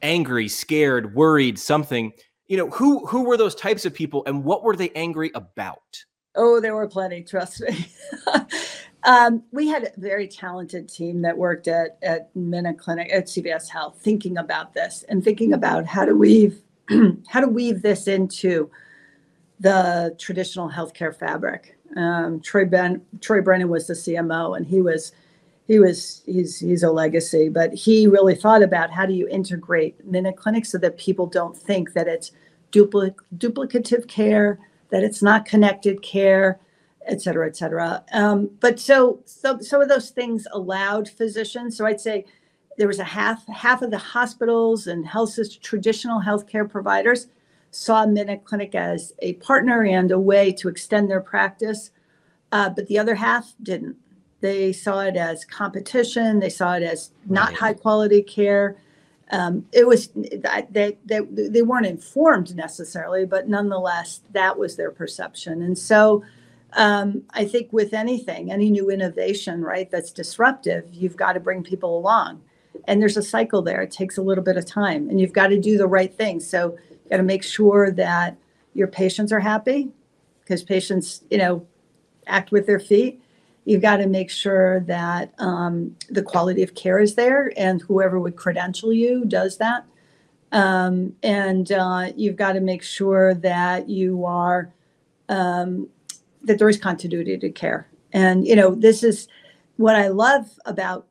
[0.00, 2.10] angry scared worried something
[2.46, 5.82] you know who who were those types of people and what were they angry about
[6.34, 7.22] Oh, there were plenty.
[7.22, 7.86] Trust me.
[9.04, 12.30] um, we had a very talented team that worked at at
[12.78, 16.60] Clinic at CVS Health, thinking about this and thinking about how to weave
[17.28, 18.70] how to weave this into
[19.60, 21.78] the traditional healthcare fabric.
[21.96, 25.12] Um, Troy Ben Troy Brennan was the CMO, and he was
[25.66, 30.10] he was he's he's a legacy, but he really thought about how do you integrate
[30.10, 32.32] MinuteClinic so that people don't think that it's
[32.72, 34.58] dupli- duplicative care
[34.90, 36.60] that it's not connected care,
[37.06, 38.04] et cetera, et cetera.
[38.12, 41.76] Um, but so, so some of those things allowed physicians.
[41.76, 42.24] So I'd say
[42.78, 47.28] there was a half half of the hospitals and health system, traditional healthcare providers
[47.70, 51.90] saw Minute Clinic as a partner and a way to extend their practice,
[52.52, 53.96] uh, but the other half didn't.
[54.40, 56.38] They saw it as competition.
[56.38, 57.56] They saw it as not Right.
[57.56, 58.76] high quality care.
[59.30, 64.90] Um, it was that they, they they weren't informed necessarily, but nonetheless, that was their
[64.90, 65.62] perception.
[65.62, 66.22] And so,
[66.74, 71.62] um, I think with anything, any new innovation, right, that's disruptive, you've got to bring
[71.62, 72.42] people along.
[72.86, 73.82] And there's a cycle there.
[73.82, 76.40] It takes a little bit of time, and you've got to do the right thing.
[76.40, 78.36] So, you got to make sure that
[78.74, 79.90] your patients are happy,
[80.40, 81.66] because patients, you know,
[82.26, 83.20] act with their feet.
[83.64, 88.20] You've got to make sure that um, the quality of care is there, and whoever
[88.20, 89.86] would credential you does that.
[90.52, 94.72] Um, and uh, you've got to make sure that you are
[95.28, 95.88] um,
[96.44, 97.88] that there is continuity to care.
[98.12, 99.28] And you know, this is
[99.76, 101.06] what I love about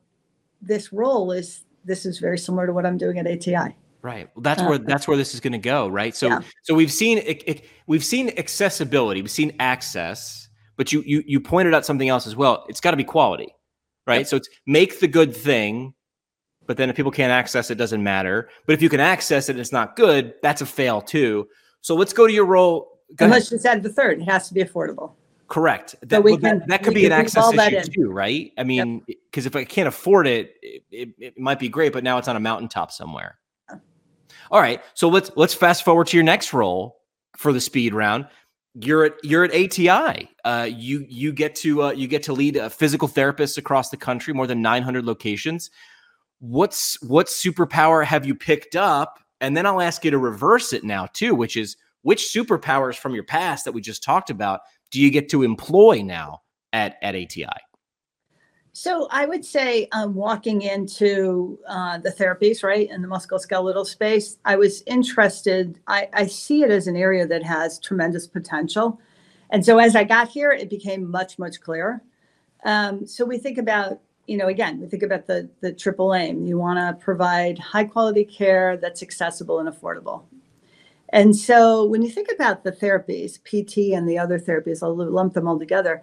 [0.62, 3.76] this role is this is very similar to what I'm doing at ATI.
[4.02, 4.28] Right.
[4.34, 6.14] Well, that's Uh, where that's where this is going to go, right?
[6.14, 6.40] So Yeah.
[6.62, 11.40] so we've seen it, it, we've seen accessibility, we've seen access, but you you you
[11.40, 12.64] pointed out something else as well.
[12.68, 13.54] It's got to be quality,
[14.06, 14.18] right?
[14.20, 14.26] Yep.
[14.26, 15.94] So it's make the good thing,
[16.66, 18.48] but then if people can't access it, doesn't matter.
[18.66, 20.34] But if you can access it, and it's not good.
[20.42, 21.48] That's a fail too.
[21.80, 23.00] So let's go to your role.
[23.16, 23.40] Go And ahead.
[23.40, 24.20] let's just add the third.
[24.20, 25.12] It has to be affordable.
[25.48, 25.94] Correct.
[26.02, 28.52] That, we well, can- that could we be an access that issue too, right?
[28.56, 32.02] I mean, because if I can't afford it, it, it, it might be great, but
[32.02, 33.38] now it's on a mountaintop somewhere.
[34.50, 36.98] All right, so let's let's fast forward to your next role
[37.36, 38.26] for the speed round.
[38.74, 40.28] You're at you're at ATI.
[40.44, 43.96] Uh, you you get to uh, you get to lead uh, physical therapists across the
[43.96, 45.70] country, more than 900 locations.
[46.40, 49.18] What's what superpower have you picked up?
[49.40, 53.14] And then I'll ask you to reverse it now too, which is which superpowers from
[53.14, 54.60] your past that we just talked about
[54.94, 57.60] do you get to employ now at at ATI?
[58.72, 64.38] So I would say um, walking into uh, the therapies, right, in the musculoskeletal space,
[64.44, 65.80] I was interested.
[65.86, 69.00] I, I see it as an area that has tremendous potential.
[69.50, 72.02] And so as I got here, it became much, much clearer.
[72.64, 76.44] Um, so we think about, you know, again, we think about the, the triple aim.
[76.44, 80.22] You want to provide high quality care that's accessible and affordable.
[81.14, 85.32] And so when you think about the therapies, PT and the other therapies, I'll lump
[85.32, 86.02] them all together,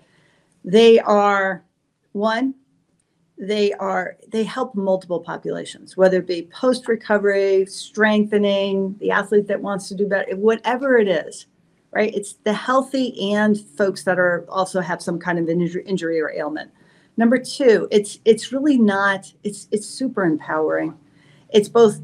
[0.65, 1.63] they are
[2.13, 2.55] one,
[3.37, 9.59] they are they help multiple populations whether it be post recovery strengthening the athlete that
[9.59, 11.47] wants to do better whatever it is
[11.91, 12.13] right?
[12.15, 16.31] It's the healthy and folks that are also have some kind of injury, injury or
[16.31, 16.71] ailment.
[17.17, 20.97] Number two it's it's really not it's it's super empowering.
[21.49, 21.99] It's both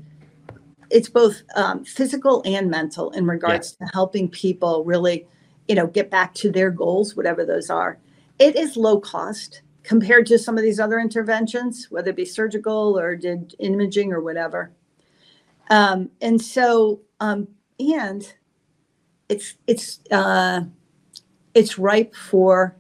[0.90, 5.28] it's both um, physical and mental in regards to helping people really
[5.68, 7.98] you know get back to their goals whatever those are
[8.40, 13.00] it is low cost compared to some of these other interventions, whether it be surgical
[13.00, 14.70] or did imaging or whatever.
[15.70, 17.48] Um, and so, um,
[17.80, 18.34] and
[19.30, 20.62] it's it's uh,
[21.54, 22.76] it's ripe for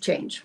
[0.00, 0.44] change.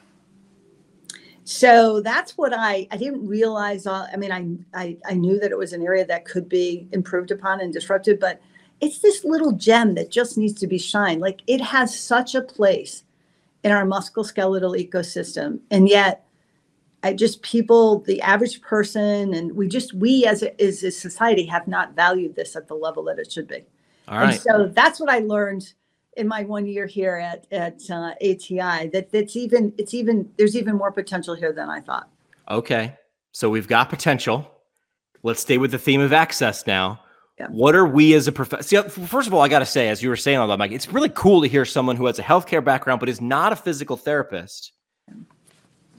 [1.49, 3.87] So that's what I I didn't realize.
[3.87, 6.87] Uh, I mean, I, I I knew that it was an area that could be
[6.91, 8.39] improved upon and disrupted, but
[8.81, 11.21] it's this little gem that just needs to be shined.
[11.21, 13.03] Like it has such a place
[13.63, 16.25] in our musculoskeletal ecosystem and yet
[17.03, 21.45] i just people the average person and we just we as a, as a society
[21.45, 23.63] have not valued this at the level that it should be
[24.07, 25.73] All and so that's what i learned
[26.17, 30.55] in my one year here at at uh, ati that that's even it's even there's
[30.55, 32.09] even more potential here than i thought
[32.49, 32.95] Okay.
[33.31, 34.49] So we've got potential.
[35.23, 37.01] Let's stay with the theme of access now.
[37.37, 37.47] Yeah.
[37.47, 38.63] What are we as a profession?
[38.63, 40.59] See, uh, first of all, I got to say, as you were saying all that,
[40.59, 43.53] Mike, it's really cool to hear someone who has a healthcare background but is not
[43.53, 44.73] a physical therapist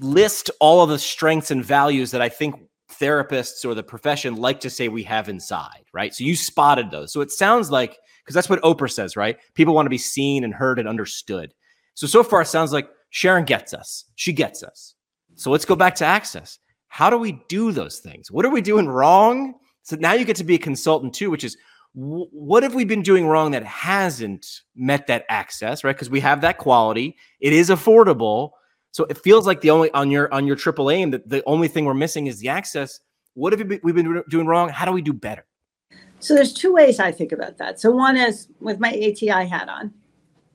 [0.00, 2.54] list all of the strengths and values that I think
[2.90, 6.14] therapists or the profession like to say we have inside, right?
[6.14, 7.12] So you spotted those.
[7.12, 9.38] So it sounds like, because that's what Oprah says, right?
[9.54, 11.54] People want to be seen and heard and understood.
[11.94, 14.04] So, so far, it sounds like Sharon gets us.
[14.14, 14.94] She gets us.
[15.34, 16.58] So let's go back to access.
[16.88, 18.30] How do we do those things?
[18.30, 19.54] What are we doing wrong?
[19.82, 21.56] So now you get to be a consultant too, which is
[21.92, 25.94] what have we been doing wrong that hasn't met that access, right?
[25.94, 28.50] Because we have that quality, it is affordable.
[28.92, 31.68] So it feels like the only on your on your triple aim that the only
[31.68, 33.00] thing we're missing is the access.
[33.34, 34.68] What have we been doing wrong?
[34.68, 35.44] How do we do better?
[36.20, 37.80] So there's two ways I think about that.
[37.80, 39.92] So one is with my ATI hat on,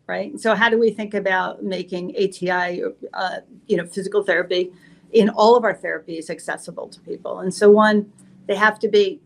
[0.07, 0.39] right?
[0.39, 4.71] So how do we think about making ATI, uh, you know, physical therapy
[5.11, 7.39] in all of our therapies accessible to people?
[7.39, 8.11] And so one,
[8.45, 9.19] they have to be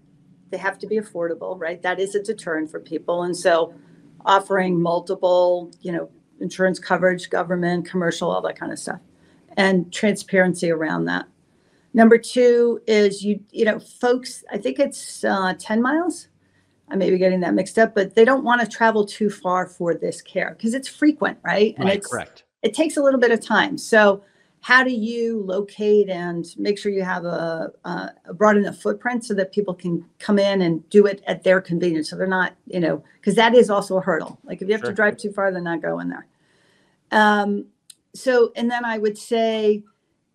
[0.52, 1.80] they have to be affordable, right?
[1.84, 3.21] That is a deterrent for people.
[3.21, 3.71] And so
[4.25, 8.99] offering multiple, you know, insurance coverage, government, commercial, all that kind of stuff,
[9.58, 11.28] and transparency around that.
[11.93, 16.28] Number two is you, you know, folks, I think it's uh, 10 miles.
[16.89, 19.67] I may be getting that mixed up, but they don't want to travel too far
[19.67, 21.75] for this care because it's frequent, right?
[21.78, 22.43] And right, it's, correct.
[22.63, 23.78] It takes a little bit of time.
[23.78, 24.23] So
[24.62, 29.34] how do you locate and make sure you have a, a, broad enough footprint so
[29.34, 32.80] that people can come in and do it at their convenience so they're not you
[32.80, 34.89] know because that is also a hurdle like if you have sure.
[34.89, 36.28] to drive too far they're not going there
[37.12, 37.65] um,
[38.13, 39.84] so and then i would say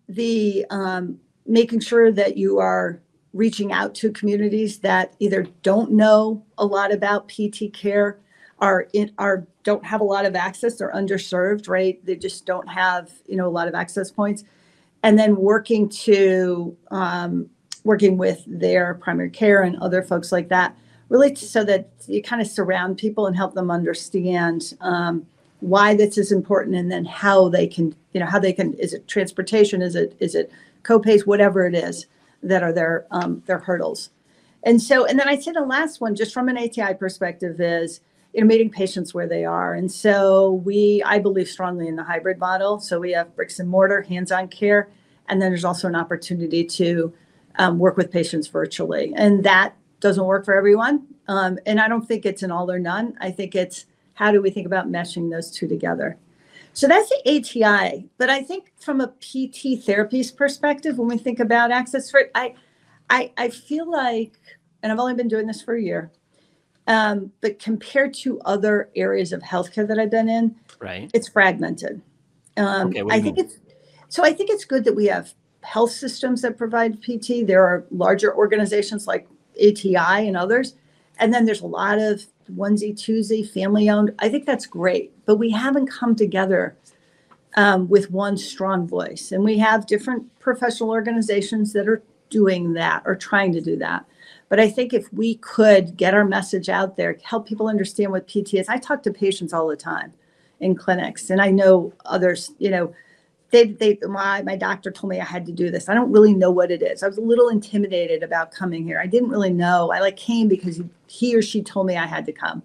[0.09, 2.99] the um, making sure that you are
[3.33, 8.17] reaching out to communities that either don't know a lot about pt care
[8.59, 12.03] are in are don't have a lot of access they're underserved right?
[12.05, 14.43] They just don't have you know a lot of access points.
[15.03, 17.49] And then working to um,
[17.83, 20.75] working with their primary care and other folks like that
[21.09, 25.25] really so that you kind of surround people and help them understand um,
[25.59, 28.93] why this is important and then how they can you know how they can is
[28.93, 29.81] it transportation?
[29.81, 30.51] Is it is it
[30.85, 32.05] copays whatever it is
[32.43, 34.11] that are their um, their hurdles
[34.63, 38.01] and so and then i say the last one just from an ati perspective is
[38.35, 39.73] you know, meeting patients where they are.
[39.73, 42.81] And so we, I believe strongly in the hybrid model.
[42.81, 44.89] So we have bricks and mortar, hands-on care,
[45.29, 47.13] and then there's also an opportunity to
[47.57, 49.13] um, work with patients virtually.
[49.15, 51.07] And that doesn't work for everyone.
[51.29, 53.17] Um, and I don't think it's an all or none.
[53.21, 56.17] I think it's how do we think about meshing those two together.
[56.75, 58.09] So that's the ATI.
[58.17, 62.31] But I think from a PT therapies perspective, when we think about access for it,
[62.35, 62.53] I,
[63.09, 64.37] I, I feel like,
[64.83, 66.11] and I've only been doing this for a year,
[66.87, 72.01] um, but compared to other areas of healthcare that I've been in, right, it's fragmented.
[72.57, 73.45] Um, okay, I think mean?
[73.45, 73.57] it's
[74.09, 74.23] so.
[74.23, 77.47] I think it's good that we have health systems that provide PT.
[77.47, 79.95] There are larger organizations like ATI
[80.27, 80.75] and others,
[81.17, 84.13] and then there's a lot of onesie twosie family owned.
[84.19, 86.75] I think that's great, but we haven't come together
[87.55, 93.03] um, with one strong voice, and we have different professional organizations that are doing that
[93.05, 94.05] or trying to do that.
[94.49, 98.27] But I think if we could get our message out there, help people understand what
[98.27, 98.69] PT is.
[98.69, 100.13] I talk to patients all the time
[100.59, 102.93] in clinics, and I know others, you know,
[103.51, 105.87] they, they my, my doctor told me I had to do this.
[105.87, 107.03] I don't really know what it is.
[107.03, 108.99] I was a little intimidated about coming here.
[108.99, 109.91] I didn't really know.
[109.91, 112.63] I like came because he or she told me I had to come.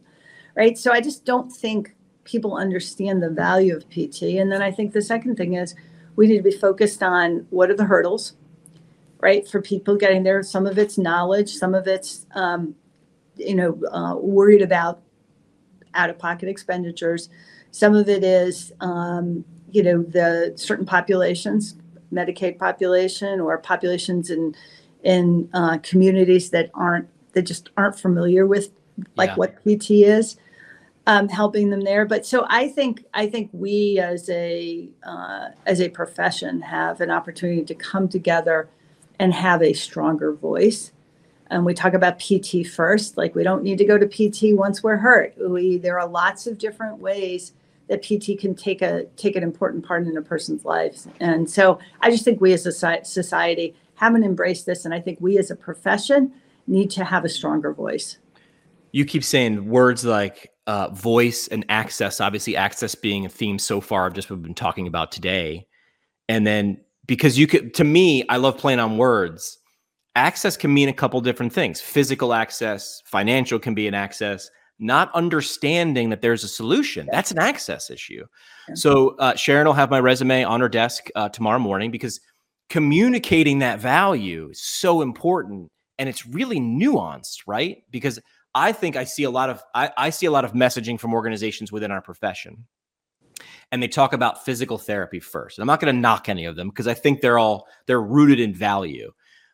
[0.56, 0.76] Right.
[0.76, 4.22] So I just don't think people understand the value of PT.
[4.22, 5.74] And then I think the second thing is
[6.16, 8.34] we need to be focused on what are the hurdles
[9.20, 9.46] right?
[9.46, 12.74] For people getting there, some of it's knowledge, some of it's, um,
[13.36, 15.00] you know, uh, worried about
[15.94, 17.28] out of pocket expenditures.
[17.70, 21.76] Some of it is, um, you know, the certain populations,
[22.12, 24.54] Medicaid population or populations in
[25.02, 28.70] in uh, communities that aren't that just aren't familiar with
[29.16, 29.37] like yeah.
[29.37, 30.37] what PT is,
[31.06, 32.04] um, helping them there.
[32.04, 37.11] But so I think I think we as a uh, as a profession have an
[37.11, 38.68] opportunity to come together
[39.18, 40.92] and have a stronger voice.
[41.48, 44.83] And we talk about PT first, like we don't need to go to PT once
[44.83, 45.35] we're hurt.
[45.38, 47.52] We there are lots of different ways
[47.90, 51.09] that PT can take a take an important part in a person's lives.
[51.20, 55.20] And so I just think we as a society haven't embraced this, and I think
[55.20, 56.33] we as a profession
[56.66, 58.16] need to have a stronger voice.
[58.92, 62.20] You keep saying words like uh, voice and access.
[62.20, 65.66] Obviously, access being a theme so far of just what we've been talking about today,
[66.29, 66.79] and then
[67.11, 69.59] because you could to me i love playing on words
[70.14, 74.49] access can mean a couple different things physical access financial can be an access
[74.81, 77.09] not understanding that there's a solution.
[77.12, 78.24] That's an access issue.
[78.74, 82.20] So uh, sharon will have my resume on her desk uh, tomorrow morning because
[82.68, 87.85] communicating that value is so important and it's really nuanced right?
[87.91, 88.18] Because
[88.55, 91.14] i think i see a lot of I, I see a lot of messaging from
[91.14, 92.66] organizations within our profession.
[93.72, 95.57] And they talk about physical therapy first.
[95.57, 98.03] And I'm not going to knock any of them because I think they're all they're
[98.03, 99.12] rooted in value.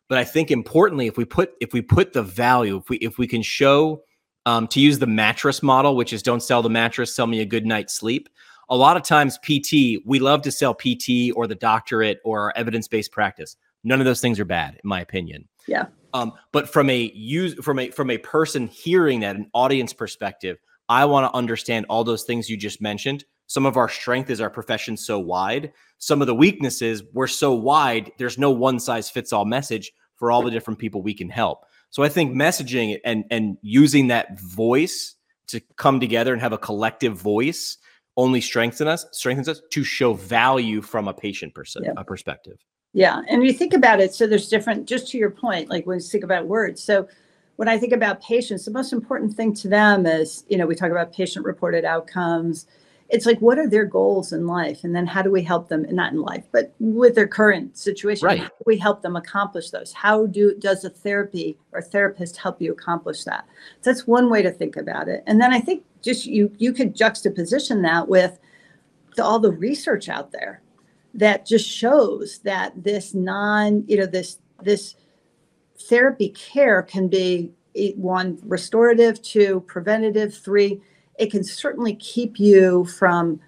[0.09, 3.19] But I think importantly, if we put if we put the value, if we if
[3.19, 4.03] we can show
[4.47, 7.45] um, to use the mattress model, which is don't sell the mattress, sell me a
[7.45, 8.29] good night's sleep.
[8.69, 13.13] a lot of times pt we love to sell pt or the doctorate or evidence-based
[13.13, 13.57] practice.
[13.85, 15.47] None of those things are bad in my opinion.
[15.69, 15.87] Yeah.
[16.15, 20.57] Um, but from a use from a from a person hearing that an audience perspective
[20.89, 23.25] i want to understand all those things you just mentioned.
[23.49, 25.73] Some of our strength is our profession so wide.
[25.99, 30.31] Some of the weaknesses we're so wide there's no one size fits all message for
[30.31, 31.65] all the different people we can help
[31.97, 35.15] so i think messaging and and using that voice
[35.47, 37.79] to come together and have a collective voice
[38.19, 41.93] only strengthens us strengthens us to show value from a patient pers- yeah.
[41.97, 42.59] a perspective
[42.93, 45.97] yeah and you think about it so there's different just to your point like when
[45.99, 47.09] you think about words so
[47.57, 50.75] when i think about patients the most important thing to them is you know we
[50.75, 52.67] talk about patient reported outcomes
[53.09, 54.85] it's like what are their goals in life?
[54.85, 58.27] And then how do we help them not in life but with their current situation
[58.27, 58.51] right.
[58.65, 59.93] we help them accomplish those?
[59.93, 63.47] How do does a therapy or therapist help you accomplish that?
[63.81, 65.23] So that's one way to think about it.
[65.27, 68.39] And then i think just you you could juxtaposition that with
[69.17, 70.63] the, all the research out there
[71.15, 74.95] that just shows that this non you know this this
[75.89, 80.81] therapy care can be eh, one restorative two preventative three
[81.19, 83.41] it can certainly keep you from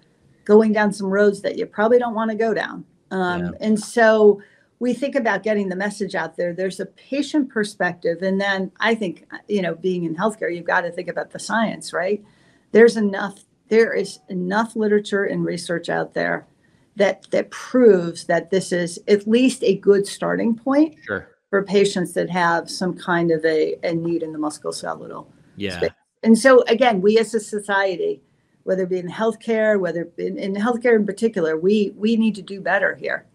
[0.45, 2.83] going down some roads that you probably don't want to go down.
[3.11, 3.51] Um, yeah.
[3.61, 4.41] And so
[4.79, 6.53] we think about getting the message out there.
[6.53, 8.21] There's a patient perspective.
[8.21, 11.39] And then I think, you know, being in healthcare, you've got to think about the
[11.39, 12.23] science, right?
[12.71, 16.47] There's enough, there is enough literature and research out there
[16.95, 21.29] that that proves that this is at least a good starting point sure.
[21.49, 25.77] for patients that have some kind of a, a need in the musculoskeletal yeah.
[25.77, 25.91] space
[26.23, 28.21] and so again, we as a society,
[28.63, 32.41] whether it be in healthcare, whether in, in healthcare in particular, we we need to
[32.41, 33.25] do better here.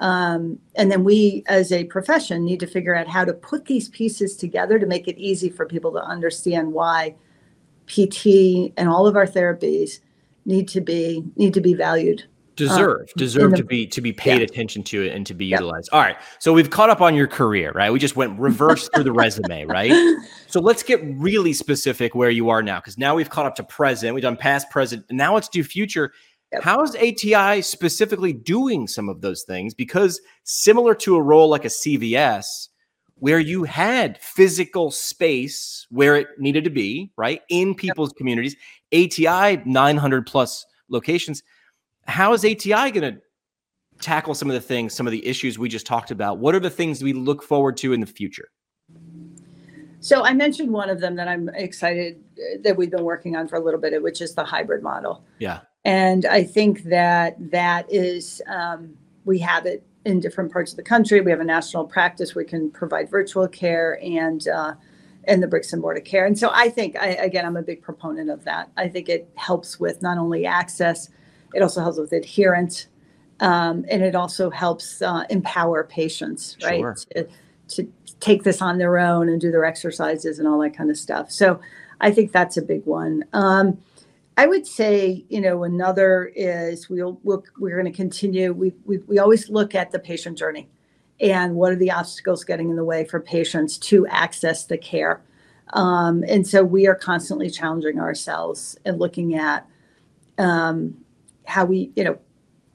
[0.00, 3.88] Um, and then we, as a profession, need to figure out how to put these
[3.88, 7.14] pieces together to make it easy for people to understand why
[7.86, 10.00] PT and all of our therapies
[10.44, 12.24] need to be need to be valued
[12.56, 14.44] deserve uh, deserve the, to be to be paid yeah.
[14.44, 15.60] attention to it and to be yep.
[15.60, 18.88] utilized all right so we've caught up on your career right we just went reverse
[18.94, 19.92] through the resume right
[20.46, 23.62] so let's get really specific where you are now because now we've caught up to
[23.64, 26.12] present we've done past present and now let's do future
[26.52, 26.62] yep.
[26.62, 31.64] how is ati specifically doing some of those things because similar to a role like
[31.64, 32.68] a cvs
[33.16, 38.16] where you had physical space where it needed to be right in people's yep.
[38.16, 38.56] communities
[38.92, 41.42] ati 900 plus locations
[42.06, 43.16] how is ATI going to
[44.00, 46.38] tackle some of the things, some of the issues we just talked about?
[46.38, 48.48] What are the things we look forward to in the future?
[50.00, 53.46] So I mentioned one of them that I'm excited uh, that we've been working on
[53.46, 55.24] for a little bit, which is the hybrid model.
[55.38, 55.60] Yeah.
[55.84, 58.94] And I think that that is um,
[59.24, 61.20] we have it in different parts of the country.
[61.20, 62.34] We have a national practice.
[62.34, 64.74] We can provide virtual care and uh,
[65.24, 66.26] and the bricks and mortar care.
[66.26, 68.70] And so I think I, again, I'm a big proponent of that.
[68.76, 71.10] I think it helps with not only access
[71.54, 72.86] it also helps with adherence.
[73.40, 76.80] Um, and it also helps uh, empower patients, right?
[76.80, 76.96] Sure.
[77.14, 77.28] To,
[77.68, 80.96] to, take this on their own and do their exercises and all that kind of
[80.96, 81.28] stuff.
[81.28, 81.60] So
[82.00, 83.24] I think that's a big one.
[83.32, 83.78] Um,
[84.36, 88.52] I would say, you know, another is we'll, we'll we're going to continue.
[88.52, 90.70] We, we we always look at the patient journey,
[91.20, 95.20] and what are the obstacles getting in the way for patients to access the care.
[95.74, 99.66] Um, and so we are constantly challenging ourselves and looking at
[100.38, 100.96] um,
[101.46, 102.18] how we, you know,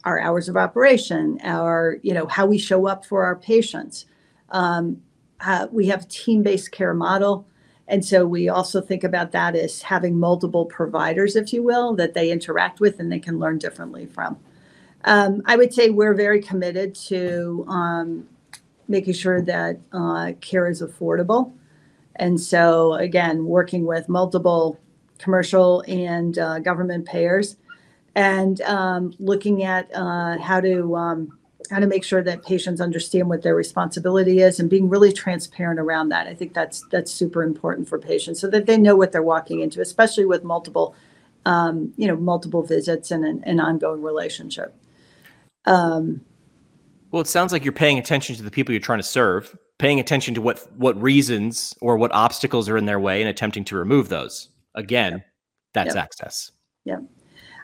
[0.03, 4.05] our hours of operation, our, you know, how we show up for our patients.
[4.49, 5.01] Um,
[5.41, 7.45] uh, we have team-based care model.
[7.89, 12.13] And so we also think about that as having multiple providers, if you will, that
[12.13, 14.38] they interact with and they can learn differently from.
[15.05, 18.28] Um, I would say we're very committed to um,
[18.88, 21.53] making sure that uh, care is affordable.
[22.15, 24.80] And so, again, working with multiple
[25.18, 27.57] commercial and uh, government payers
[28.18, 31.38] and um, looking at uh, how to um,
[31.70, 35.80] how to make sure that patients understand what their responsibility is and being really transparent
[35.80, 36.26] around that.
[36.26, 39.59] I think that's that's super important for patients so that they know what they're walking
[39.59, 40.95] into, especially with multiple
[41.45, 44.76] um, you know multiple visits and an, an ongoing relationship.
[45.65, 46.22] Um,
[47.11, 49.99] well, it sounds like you're paying attention to the people you're trying to serve, paying
[49.99, 53.76] attention to what what reasons or what obstacles are in their way, and attempting to
[53.76, 54.49] remove those.
[54.74, 55.26] Again, yep.
[55.76, 56.03] that's yep.
[56.03, 56.51] access.
[56.84, 56.97] Yeah.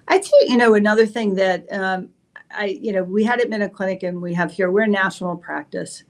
[0.08, 2.10] I'd say, you know, another thing that um,
[2.52, 6.04] I, you know, we had at MinuteClinic and we have here, we're a national practice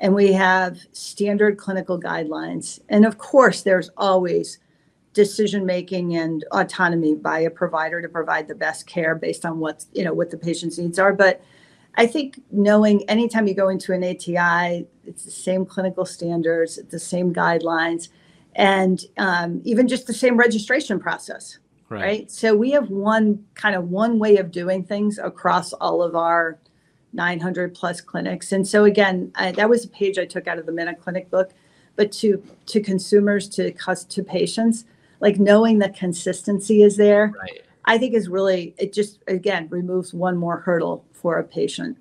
[0.00, 2.80] and we have standard clinical guidelines.
[2.88, 4.58] And of course, there's always
[5.12, 9.86] decision making and autonomy by a provider to provide the best care based on what's,
[9.92, 11.12] you know, what the patient's needs are.
[11.12, 11.42] But
[11.96, 16.98] I think knowing anytime you go into an ATI, it's the same clinical standards, the
[16.98, 18.08] same guidelines,
[18.54, 21.58] and um, even just the same registration process
[21.88, 22.02] Right.
[22.02, 22.30] right.
[22.30, 26.58] So we have one kind of one way of doing things across all of our
[27.12, 28.52] 900 plus clinics.
[28.52, 31.52] And so again, I, that was a page I took out of the MinuteClinic book,
[31.96, 34.84] but to to consumers, to to patients,
[35.20, 37.62] like knowing that consistency is there, right.
[37.86, 41.96] I think is really it just again removes one more hurdle for a patient.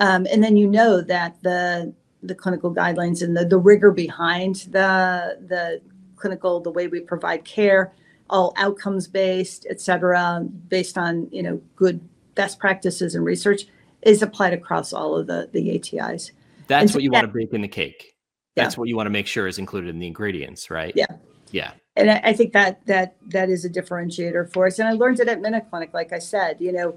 [0.00, 4.56] Um, and then you know that the the clinical guidelines and the, the rigor behind
[4.70, 5.80] the the
[6.16, 7.92] clinical the way we provide care
[8.30, 12.00] all outcomes based et cetera based on you know good
[12.34, 13.66] best practices and research
[14.02, 16.32] is applied across all of the the atis
[16.68, 18.14] that's so what you that, want to bake in the cake.
[18.54, 18.80] That's yeah.
[18.80, 20.92] what you want to make sure is included in the ingredients right?
[20.94, 21.06] Yeah.
[21.50, 21.72] Yeah.
[21.96, 24.78] And I, I think that that that is a differentiator for us.
[24.78, 26.96] And i learned it at MinuteClinic like i said you know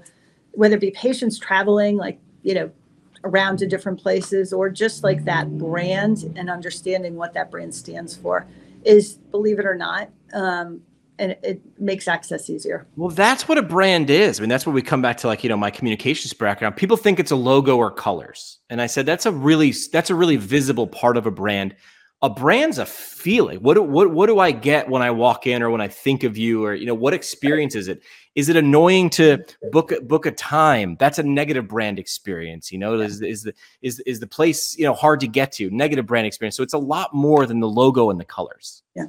[0.52, 2.70] whether it be patients traveling like you know
[3.24, 8.14] around to different places or just like that brand and understanding what that brand stands
[8.16, 8.46] for
[8.84, 10.82] is believe it or not um,
[11.22, 12.86] and it makes access easier.
[12.96, 14.38] Well that's what a brand is.
[14.38, 16.76] I mean that's what we come back to like you know my communications background.
[16.76, 18.58] People think it's a logo or colors.
[18.68, 21.76] And i said that's a really that's a really visible part of a brand.
[22.22, 23.60] A brand's a feeling.
[23.60, 26.36] What what what do I get when I walk in or when I think of
[26.36, 28.02] you or you know what experience is it?
[28.34, 30.96] Is it annoying to book book a time?
[30.98, 32.72] That's a negative brand experience.
[32.72, 35.70] You know, is is the is is the place you know hard to get to?
[35.70, 36.56] Negative brand experience.
[36.56, 38.82] So it's a lot more than the logo and the colors.
[38.94, 39.06] Yeah,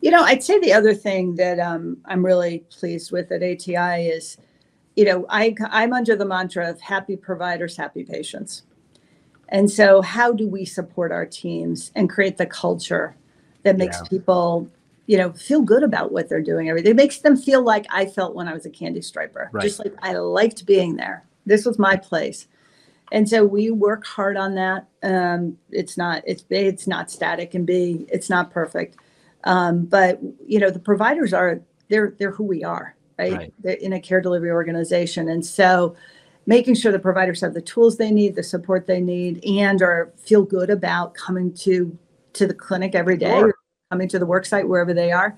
[0.00, 4.06] you know, I'd say the other thing that um, I'm really pleased with at ATI
[4.06, 4.38] is,
[4.94, 8.62] you know, I I'm under the mantra of happy providers, happy patients
[9.50, 13.16] and so, how do we support our teams and create the culture
[13.64, 14.08] that makes yeah.
[14.08, 14.68] people,
[15.10, 18.06] you know, feel good about what they're doing Everything It makes them feel like I
[18.06, 19.60] felt when I was a candy striper, right.
[19.60, 21.26] just like I liked being there.
[21.44, 22.46] This was my place.
[23.10, 24.86] And so we work hard on that.
[25.02, 28.98] Um, it's not it's it's not static and B it's not perfect,
[29.42, 33.32] um, but you know the providers are they're they're who we are, right?
[33.32, 33.54] right.
[33.58, 35.96] They're in a care delivery organization, and so
[36.46, 40.12] making sure the providers have the tools they need, the support they need, and or
[40.16, 41.98] feel good about coming to
[42.34, 43.54] to the clinic every day sure.
[43.90, 45.36] Coming to the work site wherever they are.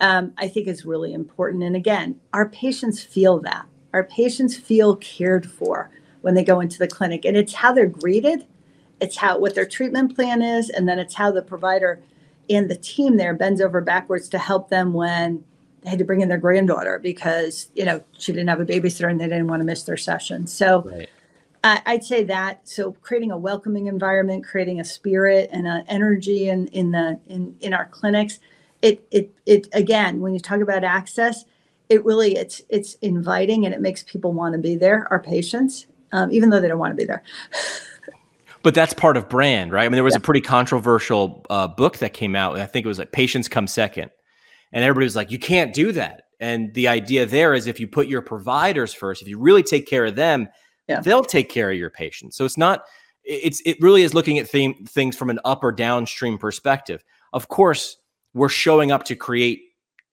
[0.00, 1.62] Um, I think is really important.
[1.62, 3.66] And again, our patients feel that.
[3.94, 5.90] Our patients feel cared for
[6.20, 8.46] when they go into the clinic, and it's how they're greeted,
[9.00, 12.02] it's how what their treatment plan is, and then it's how the provider
[12.50, 15.42] and the team there bends over backwards to help them when
[15.82, 19.10] they had to bring in their granddaughter because you know she didn't have a babysitter
[19.10, 20.46] and they didn't want to miss their session.
[20.46, 21.08] So right.
[21.66, 22.68] I, I'd say that.
[22.68, 27.56] So creating a welcoming environment, creating a spirit and an energy in in the in
[27.60, 28.38] in our clinics.
[28.82, 31.44] It it it again when you talk about access,
[31.88, 35.06] it really it's it's inviting and it makes people want to be there.
[35.10, 37.22] Our patients, um, even though they don't want to be there.
[38.62, 39.84] but that's part of brand, right?
[39.84, 40.18] I mean, there was yeah.
[40.18, 42.58] a pretty controversial uh, book that came out.
[42.58, 44.10] I think it was like "Patients Come Second
[44.72, 46.24] and everybody was like, you can't do that.
[46.40, 49.86] And the idea there is if you put your providers first, if you really take
[49.86, 50.48] care of them,
[50.88, 51.00] yeah.
[51.00, 52.36] they'll take care of your patients.
[52.36, 52.84] So it's not,
[53.24, 57.02] it's, it really is looking at theme, things from an up or downstream perspective.
[57.32, 57.96] Of course,
[58.34, 59.62] we're showing up to create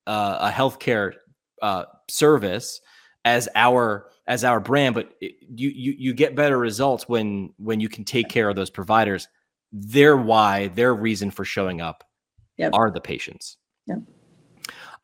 [0.08, 1.14] uh, a healthcare
[1.62, 2.82] uh, service
[3.26, 7.80] as our as our brand, but it, you you you get better results when when
[7.80, 9.28] you can take care of those providers.
[9.72, 12.04] Their why, their reason for showing up
[12.58, 12.72] yep.
[12.74, 13.58] are the patients.
[13.88, 14.00] Yep.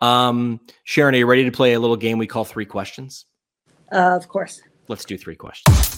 [0.01, 3.25] Um, Sharon, are you ready to play a little game we call Three Questions?
[3.91, 4.61] Uh, of course.
[4.89, 5.97] Let's do three questions.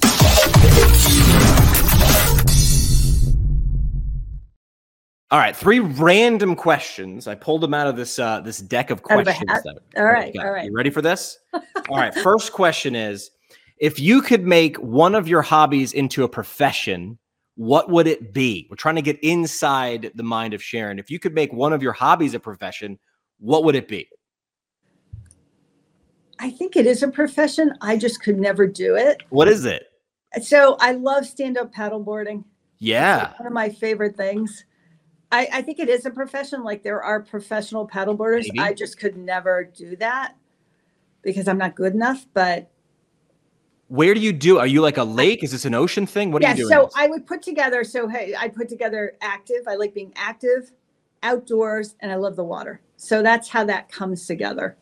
[5.32, 7.26] All right, three random questions.
[7.26, 9.48] I pulled them out of this uh, this deck of questions.
[9.48, 10.66] That, all right, all right.
[10.66, 11.40] You ready for this?
[11.54, 12.14] all right.
[12.14, 13.32] First question is:
[13.78, 17.18] If you could make one of your hobbies into a profession,
[17.56, 18.68] what would it be?
[18.70, 21.00] We're trying to get inside the mind of Sharon.
[21.00, 23.00] If you could make one of your hobbies a profession,
[23.40, 24.10] what would it be?
[26.42, 27.74] I think it is a profession.
[27.82, 29.22] I just could never do it.
[29.30, 29.92] What is it?
[30.42, 32.44] So I love stand up paddleboarding.
[32.80, 33.34] Yeah.
[33.38, 34.66] one of my favorite things.
[35.32, 36.64] I, I, think it is a profession.
[36.64, 38.46] Like there are professional paddleboarders.
[38.48, 38.60] Maybe.
[38.60, 40.36] I just could never do that
[41.22, 42.26] because I'm not good enough.
[42.34, 42.72] But
[43.88, 44.58] where do you do?
[44.58, 45.44] Are you like a lake?
[45.44, 46.32] Is this an ocean thing?
[46.32, 46.72] What yeah, are you doing?
[46.72, 47.84] So I would put together.
[47.84, 49.68] So hey, I put together active.
[49.68, 50.72] I like being active,
[51.22, 52.82] outdoors, and I love the water.
[52.98, 54.76] So that's how that comes together.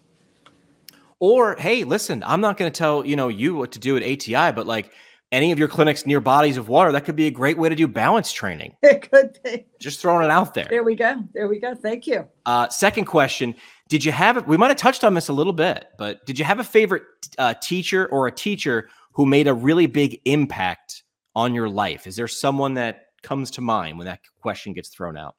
[1.20, 4.04] Or hey, listen, I'm not going to tell you know you what to do at
[4.04, 4.92] ATI, but like
[5.32, 7.76] any of your clinics near bodies of water, that could be a great way to
[7.76, 8.76] do balance training.
[8.82, 9.66] It could be.
[9.80, 10.68] Just throwing it out there.
[10.70, 11.24] There we go.
[11.34, 11.76] There we go.
[11.76, 12.28] Thank you.
[12.46, 13.56] Uh, second question:
[13.88, 14.48] Did you have?
[14.48, 17.04] We might have touched on this a little bit, but did you have a favorite
[17.38, 21.04] uh, teacher or a teacher who made a really big impact
[21.36, 22.08] on your life?
[22.08, 25.36] Is there someone that comes to mind when that question gets thrown out?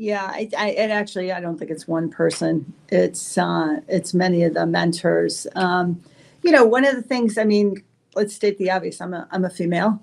[0.00, 2.72] Yeah, I, I and actually I don't think it's one person.
[2.88, 5.46] It's uh, it's many of the mentors.
[5.54, 6.02] Um,
[6.42, 7.36] you know, one of the things.
[7.36, 7.82] I mean,
[8.14, 9.02] let's state the obvious.
[9.02, 10.02] I'm a I'm a female,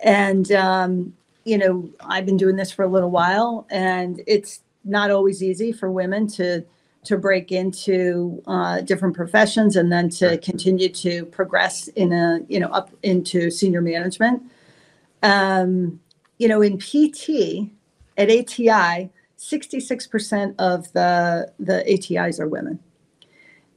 [0.00, 1.14] and um,
[1.44, 5.70] you know I've been doing this for a little while, and it's not always easy
[5.70, 6.64] for women to
[7.04, 12.58] to break into uh, different professions and then to continue to progress in a you
[12.58, 14.42] know up into senior management.
[15.22, 16.00] Um,
[16.38, 17.70] you know, in PT
[18.16, 22.80] at ATI 66% of the the ATIs are women.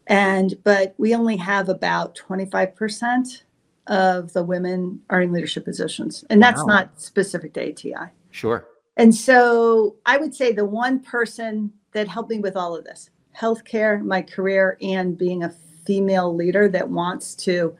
[0.07, 3.43] And but we only have about 25%
[3.87, 6.25] of the women are in leadership positions.
[6.29, 6.67] And that's Wow.
[6.67, 8.11] not specific to ATI.
[8.31, 8.67] Sure.
[8.97, 13.09] And so I would say the one person that helped me with all of this,
[13.37, 15.53] healthcare, my career, and being a
[15.85, 17.75] female leader that wants to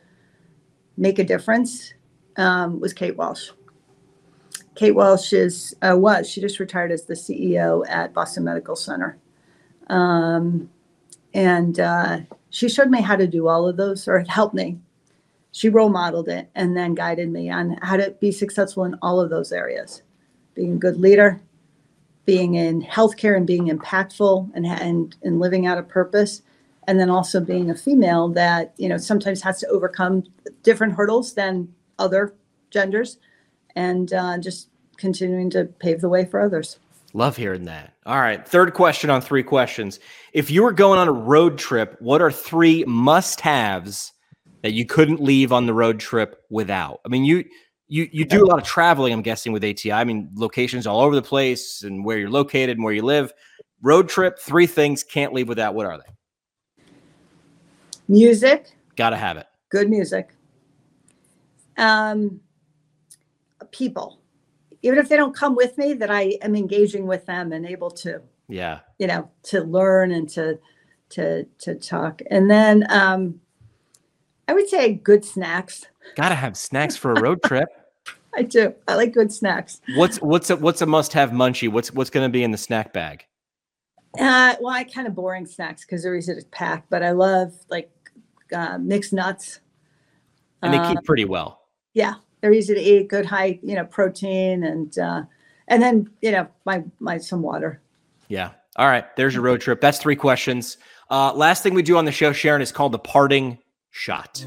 [0.98, 1.94] make a difference
[2.38, 3.50] um, was Kate Walsh.
[4.76, 9.18] Kate Walsh is uh, was she just retired as the CEO at Boston Medical Center,
[9.88, 10.70] um,
[11.34, 12.20] and uh,
[12.50, 14.80] she showed me how to do all of those, or helped me.
[15.52, 19.20] She role modeled it and then guided me on how to be successful in all
[19.20, 20.02] of those areas
[20.54, 21.42] being a good leader,
[22.26, 26.42] being in healthcare and being impactful and, and, and living out a purpose.
[26.88, 30.24] And then also being a female that, you know, sometimes has to overcome
[30.64, 32.34] different hurdles than other
[32.70, 33.18] genders
[33.76, 36.80] and uh, just continuing to pave the way for others.
[37.14, 37.94] Love hearing that.
[38.06, 38.48] All right.
[38.48, 40.00] Third question on three questions.
[40.34, 44.14] If you were going on a road trip, what are three must haves
[44.62, 47.02] that you couldn't leave on the road trip without?
[47.06, 47.44] I mean, you.
[47.94, 49.92] You, you do a lot of traveling, I'm guessing, with ATI.
[49.92, 53.34] I mean, locations all over the place and where you're located and where you live.
[53.82, 55.76] Road trip, three things can't leave without.
[55.76, 56.84] What are they?
[58.08, 59.46] Music, Got to have it.
[59.68, 60.30] good music.
[61.78, 62.40] Um,
[63.72, 64.20] people,
[64.82, 67.92] even if they don't come with me, that I am engaging with them and able
[67.92, 68.80] to Yeah.
[69.00, 70.60] you know to learn and to
[71.10, 73.42] to to talk and then um
[74.48, 77.68] i would say good snacks Got to have snacks for a road trip.
[78.34, 81.70] i do i like good snacks What's what's a what's a must have munchie?
[81.70, 83.26] What's what's going to be in the snack bag?
[84.20, 87.54] uh well i kind of boring snacks because they're easy to pack but i love
[87.70, 87.90] like
[88.54, 89.60] uh, mixed nuts
[90.62, 91.62] And they Uh, keep pretty well.
[91.94, 95.24] yeah they're easy to eat good high you know protein and uh
[95.68, 97.82] and then you know my my some water
[98.32, 98.52] Yeah.
[98.78, 99.04] All right.
[99.18, 99.82] There's your road trip.
[99.82, 100.78] That's three questions.
[101.10, 103.58] Uh, last thing we do on the show, Sharon, is called the parting
[103.90, 104.46] shot.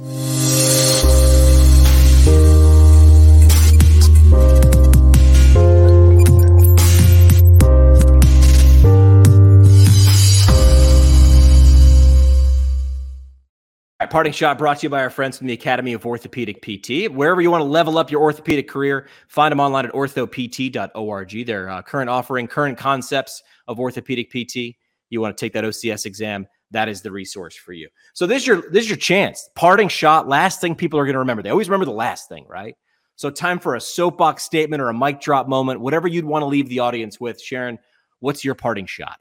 [14.14, 17.12] Parting shot brought to you by our friends from the Academy of Orthopedic PT.
[17.12, 21.46] Wherever you want to level up your orthopedic career, find them online at orthopt.org.
[21.46, 24.76] Their uh, current offering, current concepts of orthopedic PT.
[25.10, 27.88] You want to take that OCS exam, that is the resource for you.
[28.12, 29.50] So this is your this is your chance.
[29.56, 31.42] Parting shot, last thing people are going to remember.
[31.42, 32.76] They always remember the last thing, right?
[33.16, 36.46] So time for a soapbox statement or a mic drop moment, whatever you'd want to
[36.46, 37.42] leave the audience with.
[37.42, 37.80] Sharon,
[38.20, 39.18] what's your parting shot?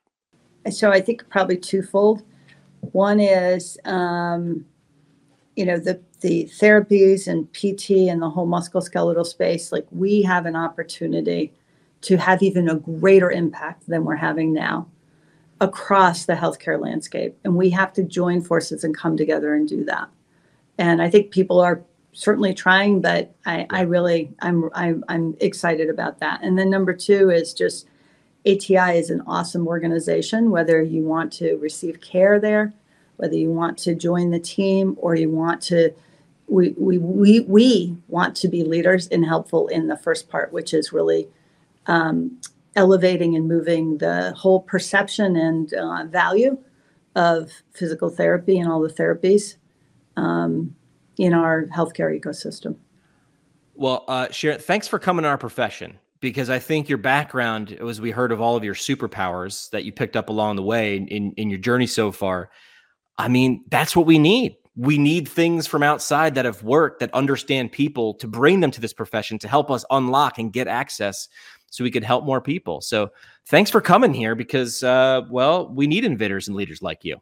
[0.70, 2.22] so I think probably twofold.
[2.92, 4.66] One is, um,
[5.56, 9.72] you know, the the therapies and PT and the whole musculoskeletal space.
[9.72, 11.54] Like we have an opportunity
[12.02, 14.88] to have even a greater impact than we're having now
[15.62, 19.86] across the healthcare landscape, and we have to join forces and come together and do
[19.86, 20.10] that.
[20.78, 21.84] And I think people are
[22.14, 26.42] certainly trying, but I, I really, I'm, I'm, I'm excited about that.
[26.44, 27.88] And then number two is just
[28.46, 32.74] ATI is an awesome organization, whether you want to receive care there,
[33.18, 35.94] whether you want to join the team, or you want to,
[36.48, 40.74] we, we, we, we want to be leaders and helpful in the first part, which
[40.74, 41.28] is really
[41.88, 42.40] um,
[42.76, 46.58] elevating and moving the whole perception and uh, value
[47.16, 49.56] of physical therapy and all the therapies
[50.18, 50.76] um,
[51.18, 52.76] in our healthcare ecosystem.
[53.76, 58.00] Well, uh, Sharon, thanks for coming to our profession because I think your background, as
[58.00, 61.08] we heard of all of your superpowers that you picked up along the way in,
[61.08, 62.50] in, in your journey so far,
[63.18, 64.56] I mean, that's what we need.
[64.76, 68.82] We need things from outside that have worked, that understand people to bring them to
[68.82, 71.28] this profession to help us unlock and get access
[71.70, 72.82] so we could help more people.
[72.82, 73.12] So
[73.48, 77.18] thanks for coming here because, uh, well, we need inventors and leaders like you.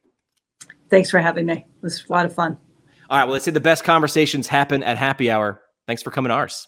[0.89, 1.53] Thanks for having me.
[1.53, 2.57] It was a lot of fun.
[3.09, 3.25] All right.
[3.25, 5.61] Well, let's say the best conversations happen at happy hour.
[5.87, 6.67] Thanks for coming to ours.